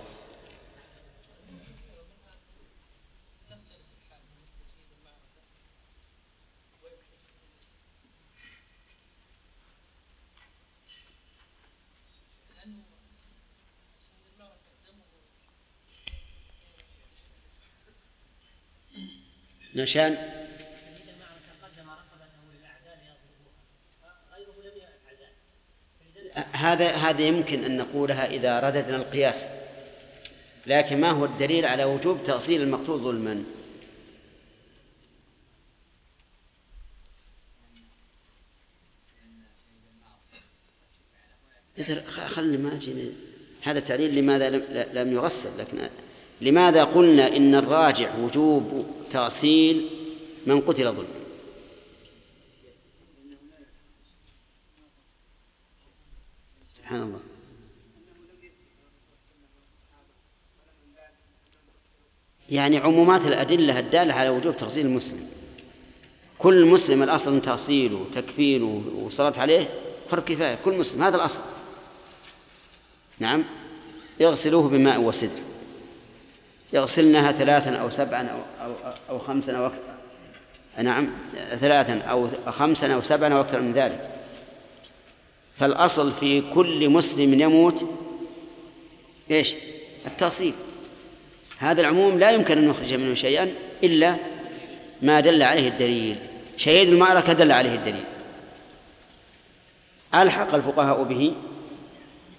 [19.76, 20.18] نشان.
[26.52, 29.36] هذا هذا يمكن أن نقولها إذا رددنا القياس.
[30.68, 33.44] لكن ما هو الدليل على وجوب تأصيل المقتول ظلما؟
[42.28, 43.12] خلي ما أجي.
[43.62, 45.90] هذا تعليل لماذا لم, لم يغسل لكن
[46.46, 49.90] لماذا قلنا إن الراجع وجوب تأصيل
[50.46, 51.26] من قتل ظلما
[56.74, 57.20] سبحان الله.
[62.50, 65.28] يعني عمومات الأدلة الدالة على وجوب تغسيل المسلم.
[66.38, 69.70] كل مسلم الأصل تأصيله وتكفينه وصلاة عليه
[70.10, 70.56] فرض كفاية.
[70.66, 71.42] كل مسلم هذا الأصل.
[73.20, 73.46] نعم.
[74.20, 75.45] يغسلوه بماء وسدر
[76.76, 78.74] يغسلنها ثلاثا أو سبعا أو, أو,
[79.10, 79.80] أو خمسا أو أكثر.
[80.82, 81.10] نعم
[81.60, 84.10] ثلاثا أو خمسا أو سبعا أو أكثر من ذلك.
[85.58, 87.86] فالأصل في كل مسلم يموت
[89.32, 89.54] إيش؟
[90.08, 90.54] التأصيل
[91.58, 93.54] هذا العموم لا يمكن أن نخرج منه شيئا
[93.84, 94.16] إلا
[95.02, 96.18] ما دل عليه الدليل.
[96.58, 98.04] شهيد المعركة دل عليه الدليل.
[100.16, 101.34] ألحق الفقهاء به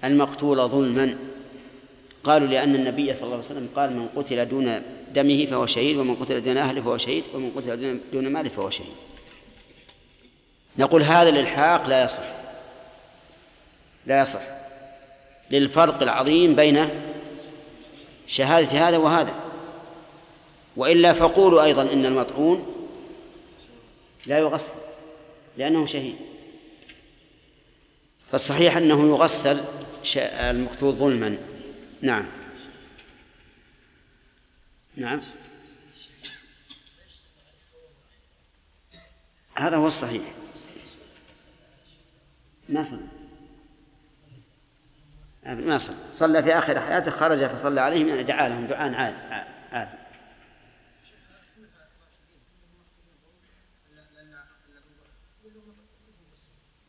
[0.04, 1.16] المقتول ظلما.
[2.26, 4.82] قالوا لأن النبي صلى الله عليه وسلم قال من قتل دون
[5.14, 8.94] دمه فهو شهيد ومن قتل دون أهله فهو شهيد ومن قتل دون ماله فهو شهيد.
[10.78, 12.36] نقول هذا الإلحاق لا يصح.
[14.06, 14.42] لا يصح.
[15.50, 16.88] للفرق العظيم بين
[18.26, 19.34] شهادة هذا وهذا.
[20.76, 22.66] وإلا فقولوا أيضا إن المطعون
[24.26, 24.74] لا يغسل
[25.56, 26.16] لأنه شهيد.
[28.30, 29.60] فالصحيح أنه يغسل
[30.16, 31.38] المقتول ظلما.
[32.06, 32.26] نعم.
[34.96, 35.22] نعم.
[39.56, 40.34] هذا هو الصحيح.
[42.68, 43.06] ما صلى.
[45.54, 45.96] ما صلى.
[46.18, 48.94] صلى في آخر حياته خرج فصلى عليهم دعا لهم دعاء
[49.72, 49.88] عاد.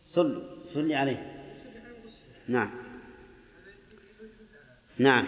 [0.06, 0.44] صلوا.
[0.74, 1.34] صلي عليه.
[2.48, 2.87] نعم.
[5.00, 5.26] نعم.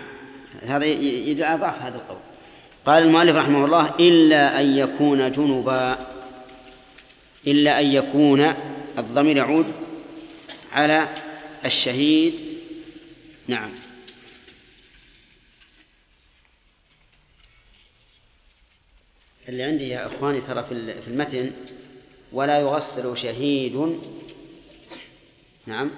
[0.62, 2.20] هذا يدعى ضعف هذا القول.
[2.86, 6.08] قال المؤلف رحمه الله إلا أن يكون جنبا.
[7.48, 8.54] إلا أن يكون
[8.98, 9.74] الضمير يعود
[10.72, 11.10] على
[11.66, 12.34] الشهيد.
[13.48, 13.70] نعم.
[19.50, 21.52] اللي عندي يا إخواني ترى في المتن
[22.32, 24.00] ولا يغسل شهيد.
[25.66, 25.92] نعم.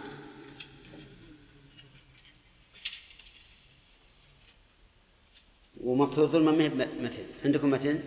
[5.84, 7.24] ومقتول ظلما ما هي متن.
[7.45, 7.99] عندكم متن؟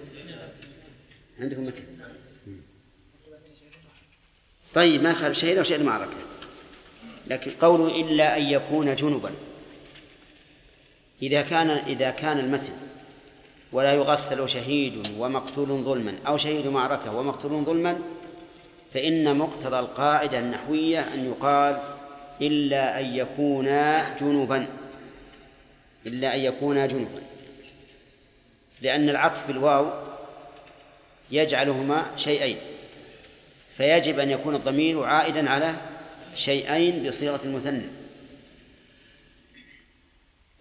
[1.41, 1.83] عندكم متن.
[4.75, 6.17] طيب ما خالف شهيد أو شهيد معركة
[7.27, 9.31] لكن قوله إلا أن يكون جنبا.
[11.23, 12.73] إذا كان إذا كان المتن
[13.73, 17.99] ولا يغسل شهيد ومقتول ظلما أو شهيد معركة ومقتول ظلما
[18.95, 21.83] فإن مقتضى القاعدة النحوية أن يقال
[22.41, 24.67] إلا أن يكونا جنبا.
[26.07, 27.23] إلا أن يكونا جنبا.
[28.83, 29.91] لأن العطف بالواو
[31.31, 32.59] يجعلهما شيئين
[33.77, 35.75] فيجب أن يكون الضمير عائدا على
[36.37, 37.87] شيئين بصيغة المثنى.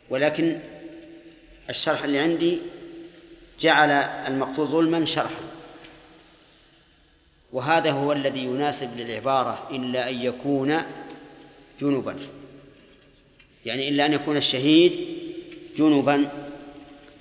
[0.10, 0.60] ولكن
[1.70, 2.58] الشرح اللي عندي
[3.62, 3.92] جعل
[4.32, 5.44] المقتول ظلما شرحا.
[7.52, 10.84] وهذا هو الذي يناسب للعبارة إلا أن يكون
[11.82, 12.16] جنبا.
[13.66, 15.08] يعني إلا أن يكون الشهيد
[15.78, 16.30] جنبا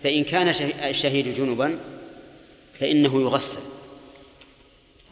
[0.03, 0.49] فإن كان
[0.91, 1.79] الشهيد جنبا
[2.81, 3.63] فإنه يغسل.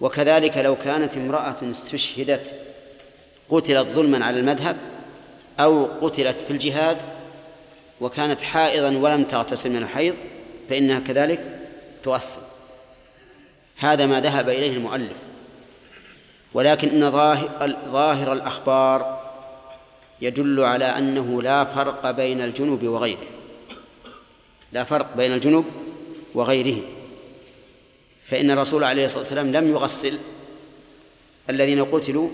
[0.01, 2.53] وكذلك لو كانت امرأة استشهدت
[3.51, 4.77] قتلت ظلما على المذهب
[5.61, 6.97] أو قتلت في الجهاد
[8.01, 10.15] وكانت حائضا ولم تغتسل من الحيض
[10.69, 11.61] فإنها كذلك
[12.05, 12.41] تغسل.
[13.79, 15.17] هذا ما ذهب إليه المؤلف.
[16.55, 17.11] ولكن إن
[17.93, 19.21] ظاهر, الأخبار
[20.21, 23.40] يدل على أنه لا فرق بين الجنوب وغيره.
[24.73, 25.65] لا فرق بين الجنوب
[26.35, 26.83] وغيره.
[28.29, 30.19] فإن الرسول عليه الصلاة والسلام لم يغسل
[31.51, 32.31] الذين قتلوا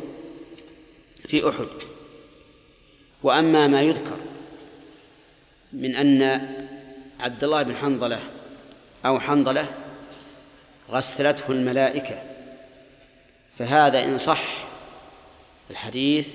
[1.28, 1.68] في أحد.
[3.22, 4.16] وأما ما يذكر
[5.72, 6.22] من أن
[7.20, 8.20] عبد الله بن حنظلة
[9.06, 9.68] أو حنظلة
[10.90, 12.22] غسلته الملائكة
[13.58, 14.66] فهذا إن صح
[15.70, 16.26] الحديث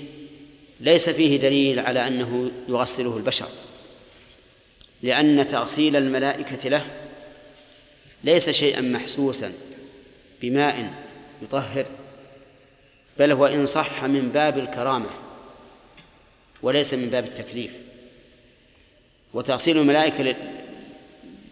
[0.80, 3.48] ليس فيه دليل على أنه يغسله البشر.
[5.04, 6.86] لأن تغسيل الملائكة له
[8.24, 9.54] ليس شيئا محسوسا
[10.42, 10.94] بماء
[11.42, 11.86] يطهر
[13.20, 15.10] بل هو إن صح من باب الكرامة
[16.62, 17.72] وليس من باب التكليف.
[19.34, 20.36] وتغسيل الملائكة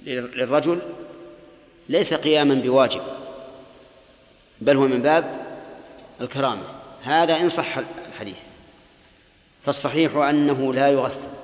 [0.05, 0.81] للرجل
[1.89, 3.01] ليس قياما بواجب
[4.61, 5.45] بل هو من باب
[6.21, 6.63] الكرامة.
[7.03, 7.77] هذا إن صح
[8.09, 8.38] الحديث.
[9.63, 11.39] فالصحيح أنه لا يغسل.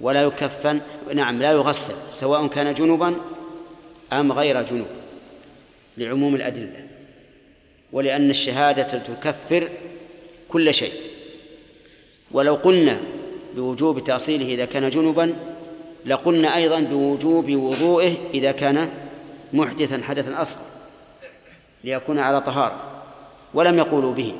[0.00, 0.80] ولا يكفن
[1.14, 3.16] نعم لا يغسل سواء كان جنبا
[4.12, 4.86] أم غير جنوب
[5.96, 6.86] لعموم الأدلة
[7.92, 9.68] ولأن الشهادة تكفر
[10.48, 10.92] كل شيء.
[12.30, 13.00] ولو قلنا
[13.56, 15.34] بوجوب تأصيله إذا كان جنبا
[16.06, 18.88] لقلنا أيضا بوجوب وضوئه إذا كان
[19.52, 20.64] محدثا حدثا أصغر
[21.84, 23.02] ليكون على طهارة
[23.54, 24.34] ولم يقولوا به.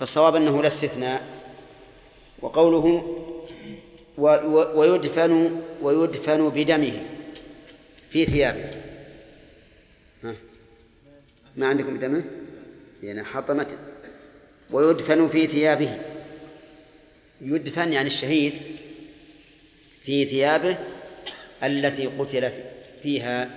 [0.00, 1.22] فالصواب أنه لا استثناء
[2.42, 3.02] وقوله
[4.18, 7.02] ويدفن ويدفن بدمه
[8.10, 8.70] في ثيابه.
[11.56, 12.24] ما عندكم دمه؟
[13.02, 13.78] يعني حطمت.
[14.70, 15.98] ويدفن في ثيابه.
[17.40, 18.52] يدفن يعني الشهيد
[20.04, 20.78] في ثيابه
[21.62, 22.52] التي قتل
[23.02, 23.50] فيها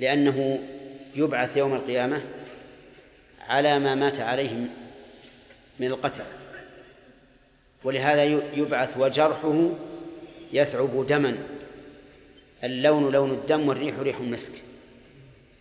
[0.00, 0.58] لأنه
[1.16, 2.22] يبعث يوم القيامة
[3.40, 4.66] على ما مات عليه
[5.80, 6.41] من القتل.
[7.84, 9.70] ولهذا يبعث وجرحه
[10.52, 11.38] يثعب دما.
[12.64, 14.52] اللون لون الدم والريح ريح المسك.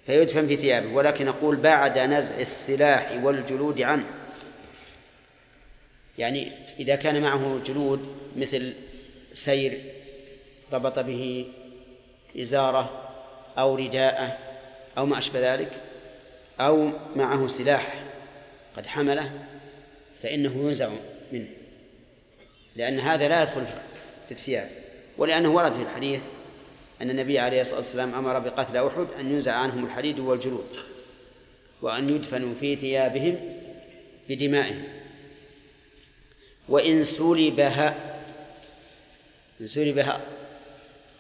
[0.06, 0.94] فيدفن في ثيابه.
[0.94, 4.06] ولكن نقول بعد نزع السلاح والجلود عنه.
[6.18, 8.74] يعني إذا كان معه جلود مثل
[9.46, 9.80] سير
[10.74, 11.46] ربط به
[12.38, 13.12] إزارة
[13.58, 14.38] أو رداءة
[14.98, 15.72] أو ما أشبه ذلك
[16.60, 18.04] أو معه سلاح
[18.78, 19.32] قد حمله
[20.24, 20.90] فإنه ينزع
[21.32, 21.48] منه.
[22.76, 23.66] لأن هذا لا يدخل
[24.28, 24.70] في الثياب
[25.18, 26.22] ولأنه ورد في الحديث
[27.02, 30.66] أن النبي عليه الصلاة والسلام أمر بقتل أحد أن ينزع عنهم الحديد والجلود
[31.82, 33.40] وأن يدفنوا في ثيابهم
[34.30, 34.84] بدمائهم.
[36.70, 37.96] وإن سلبها
[39.62, 40.22] إن سلبها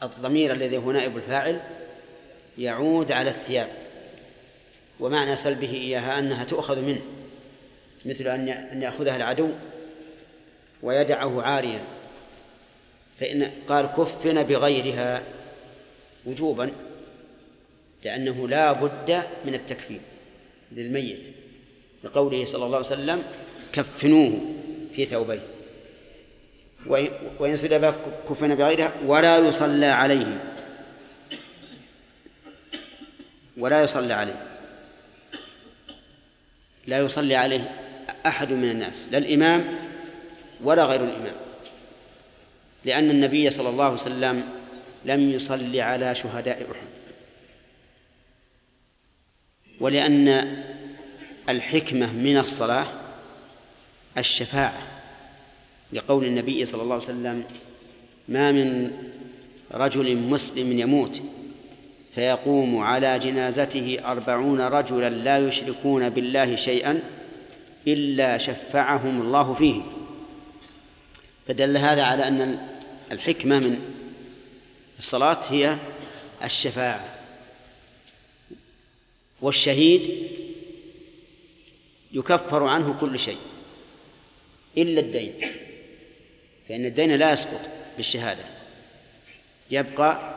[0.04, 1.62] الضمير الذي هو نائب الفاعل
[2.58, 3.70] يعود على الثياب
[5.00, 7.02] ومعنى سلبه إياها أنها تؤخذ منه
[8.06, 9.50] مثل أن يأخذها العدو
[10.84, 11.80] ويدعه عاريا.
[13.20, 15.24] فإن قال كفن بغيرها
[16.26, 16.72] وجوبا
[18.04, 20.02] لأنه لا بد من التكفين
[20.72, 21.20] للميت.
[22.04, 23.24] لقوله صلى الله عليه وسلم
[23.74, 24.40] كفنوه
[24.96, 25.42] في ثوبين
[27.40, 27.96] وإن سلب
[28.30, 30.42] كفن بغيرها ولا يصلى عليه.
[33.58, 34.42] ولا يصلى عليه.
[36.88, 37.72] لا يصلي عليه
[38.26, 39.08] أحد من الناس.
[39.12, 39.91] لا الإمام
[40.64, 41.36] ولا غير الإمام.
[42.86, 44.44] لأن النبي صلى الله عليه وسلم
[45.06, 46.88] لم يصلي على شهداء أحد.
[49.80, 50.28] ولأن
[51.50, 52.88] الحكمة من الصلاة
[54.18, 54.82] الشفاعة.
[55.94, 57.44] لقول النبي صلى الله عليه وسلم
[58.28, 58.92] ما من
[59.72, 61.22] رجل مسلم يموت
[62.16, 67.02] فيقوم على جنازته أربعون رجلا لا يشركون بالله شيئا
[67.88, 69.82] إلا شفعهم الله فيه.
[71.52, 72.60] فدل هذا على أن
[73.12, 73.80] الحكمة من
[75.00, 75.78] الصلاة هي
[76.44, 77.16] الشفاعة.
[79.42, 80.28] والشهيد
[82.14, 83.38] يكفر عنه كل شيء
[84.78, 85.34] إلا الدين
[86.70, 87.62] فإن الدين لا يسقط
[87.98, 88.44] بالشهادة.
[89.72, 90.36] يبقى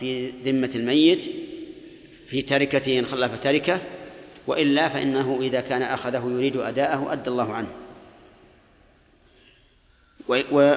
[0.00, 1.32] في ذمة الميت
[2.28, 3.80] في تركته إن خلف تركة
[4.46, 7.83] وإلا فإنه إذا كان أخذه يريد أداءه أدى الله عنه.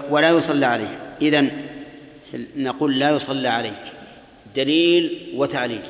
[0.10, 1.16] ولا يصلى عليه.
[1.22, 1.68] إذن
[2.56, 3.94] نقول لا يصلى عليه
[4.56, 5.82] دليل وتعليل.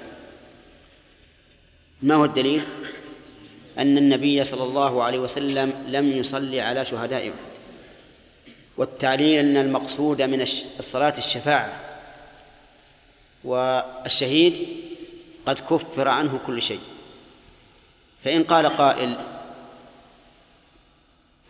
[2.01, 2.63] ما هو الدليل؟
[3.77, 7.34] أن النبي صلى الله عليه وسلم لم يصلي على شهداء
[8.77, 10.41] والتعليل أن المقصود من
[10.79, 11.84] الصلاة الشفاعة.
[13.43, 14.67] والشهيد
[15.45, 16.81] قد كفر عنه كل شيء.
[18.23, 19.17] فإن قال قائل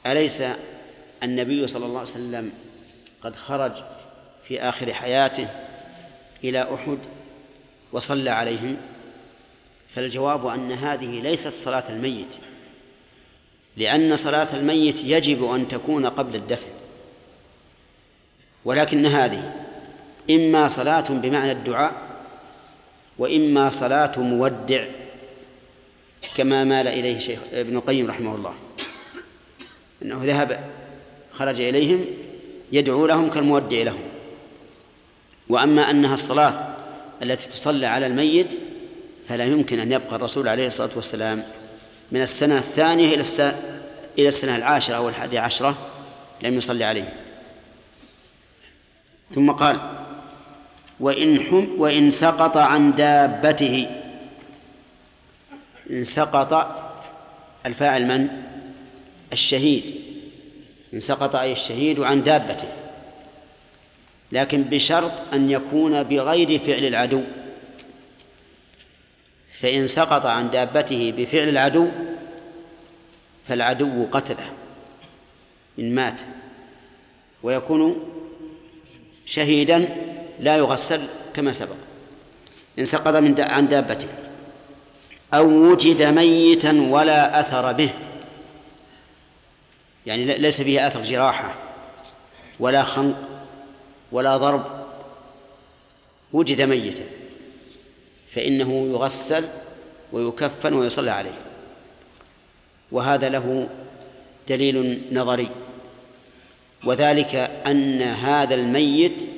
[0.05, 0.43] أليس
[1.23, 2.51] النبي صلى الله عليه وسلم
[3.23, 3.71] قد خرج
[4.47, 5.49] في آخر حياته
[6.43, 6.97] إلى أحد
[7.91, 8.77] وصلى عليهم
[9.95, 12.27] فالجواب أن هذه ليست صلاة الميت
[13.77, 16.71] لأن صلاة الميت يجب أن تكون قبل الدفن
[18.65, 19.53] ولكن هذه
[20.29, 21.93] إما صلاة بمعنى الدعاء
[23.17, 24.85] وإما صلاة مودع
[26.35, 28.53] كما مال إليه شيخ ابن القيم رحمه الله
[30.01, 30.76] أنه ذهب
[31.37, 32.05] خرج إليهم
[32.71, 33.99] يدعو لهم كالمودع لهم.
[35.49, 36.75] وأما أنها الصلاة
[37.23, 38.47] التي تصلى على الميت
[39.27, 41.43] فلا يمكن أن يبقى الرسول عليه الصلاة والسلام
[42.11, 43.23] من السنة الثانية إلى
[44.17, 45.77] إلى السنة العاشرة أو الحادية عشرة
[46.43, 47.13] لم يصلي عليه.
[49.35, 49.79] ثم قال
[50.99, 53.87] وإن, حم وإن سقط عن دابته.
[55.89, 56.75] إن سقط
[57.65, 58.29] الفاعل من؟
[59.33, 60.06] الشهيد.
[60.97, 62.67] إن سقط أي الشهيد عن دابته.
[64.31, 67.23] لكن بشرط أن يكون بغير فعل العدو.
[69.59, 71.87] فإن سقط عن دابته بفعل العدو
[73.47, 74.51] فالعدو قتله
[75.79, 76.21] إن مات.
[77.43, 77.95] ويكون
[79.25, 79.89] شهيدا
[80.39, 81.77] لا يغسل كما سبق.
[82.79, 84.07] إن سقط من عن دابته.
[85.33, 87.93] أو وجد ميتا ولا أثر به.
[90.07, 91.55] يعني ليس فيه أثر جراحة
[92.59, 93.17] ولا خنق
[94.11, 94.63] ولا ضرب.
[96.33, 97.03] وجد ميتا
[98.33, 99.47] فإنه يغسل
[100.11, 101.37] ويكفن ويصلى عليه.
[102.91, 103.69] وهذا له
[104.49, 105.49] دليل نظري.
[106.85, 107.35] وذلك
[107.67, 109.29] أن هذا الميت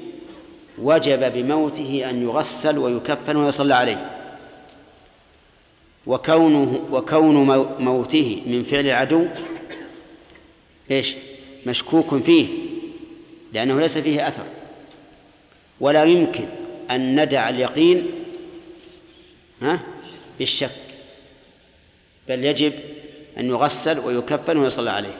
[0.77, 4.09] وجب بموته أن يغسل ويكفن ويصلى عليه.
[6.07, 7.35] وكونه وكون
[7.79, 9.27] موته من فعل العدو
[10.91, 11.15] إيش؟
[11.65, 12.47] مشكوك فيه
[13.53, 14.45] لأنه ليس فيه أثر.
[15.79, 16.45] ولا يمكن
[16.91, 18.07] أن ندع اليقين
[19.61, 19.79] ها؟
[20.39, 20.71] بالشك.
[22.27, 22.73] بل يجب
[23.37, 25.17] أن يغسل ويكفن ويصلى عليه.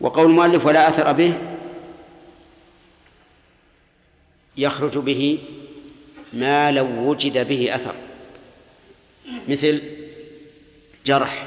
[0.00, 1.34] وقول المؤلف ولا أثر به
[4.56, 5.38] يخرج به
[6.32, 7.94] ما لو وجد به أثر.
[9.48, 9.82] مثل
[11.06, 11.46] جرح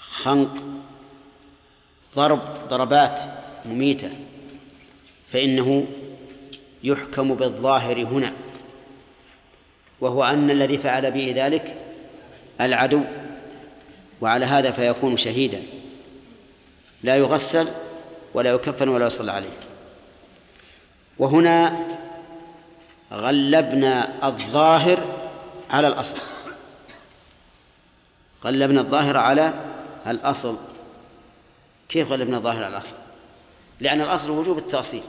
[0.00, 0.73] خنق
[2.16, 3.20] ضرب ضربات
[3.64, 4.10] مميتة
[5.32, 5.86] فإنه
[6.84, 8.32] يحكم بالظاهر هنا
[10.00, 11.76] وهو أن الذي فعل به ذلك
[12.60, 13.00] العدو
[14.20, 15.62] وعلى هذا فيكون شهيدا
[17.02, 17.68] لا يغسل
[18.34, 19.56] ولا يكفن ولا يصلى عليه.
[21.18, 21.78] وهنا
[23.12, 25.00] غلبنا الظاهر
[25.70, 26.18] على الأصل
[28.44, 29.54] غلبنا الظاهر على
[30.06, 30.58] الأصل.
[31.94, 32.96] كيف غلبنا الظاهر على الأصل؟
[33.80, 35.02] لأن الأصل وجوب التأصيل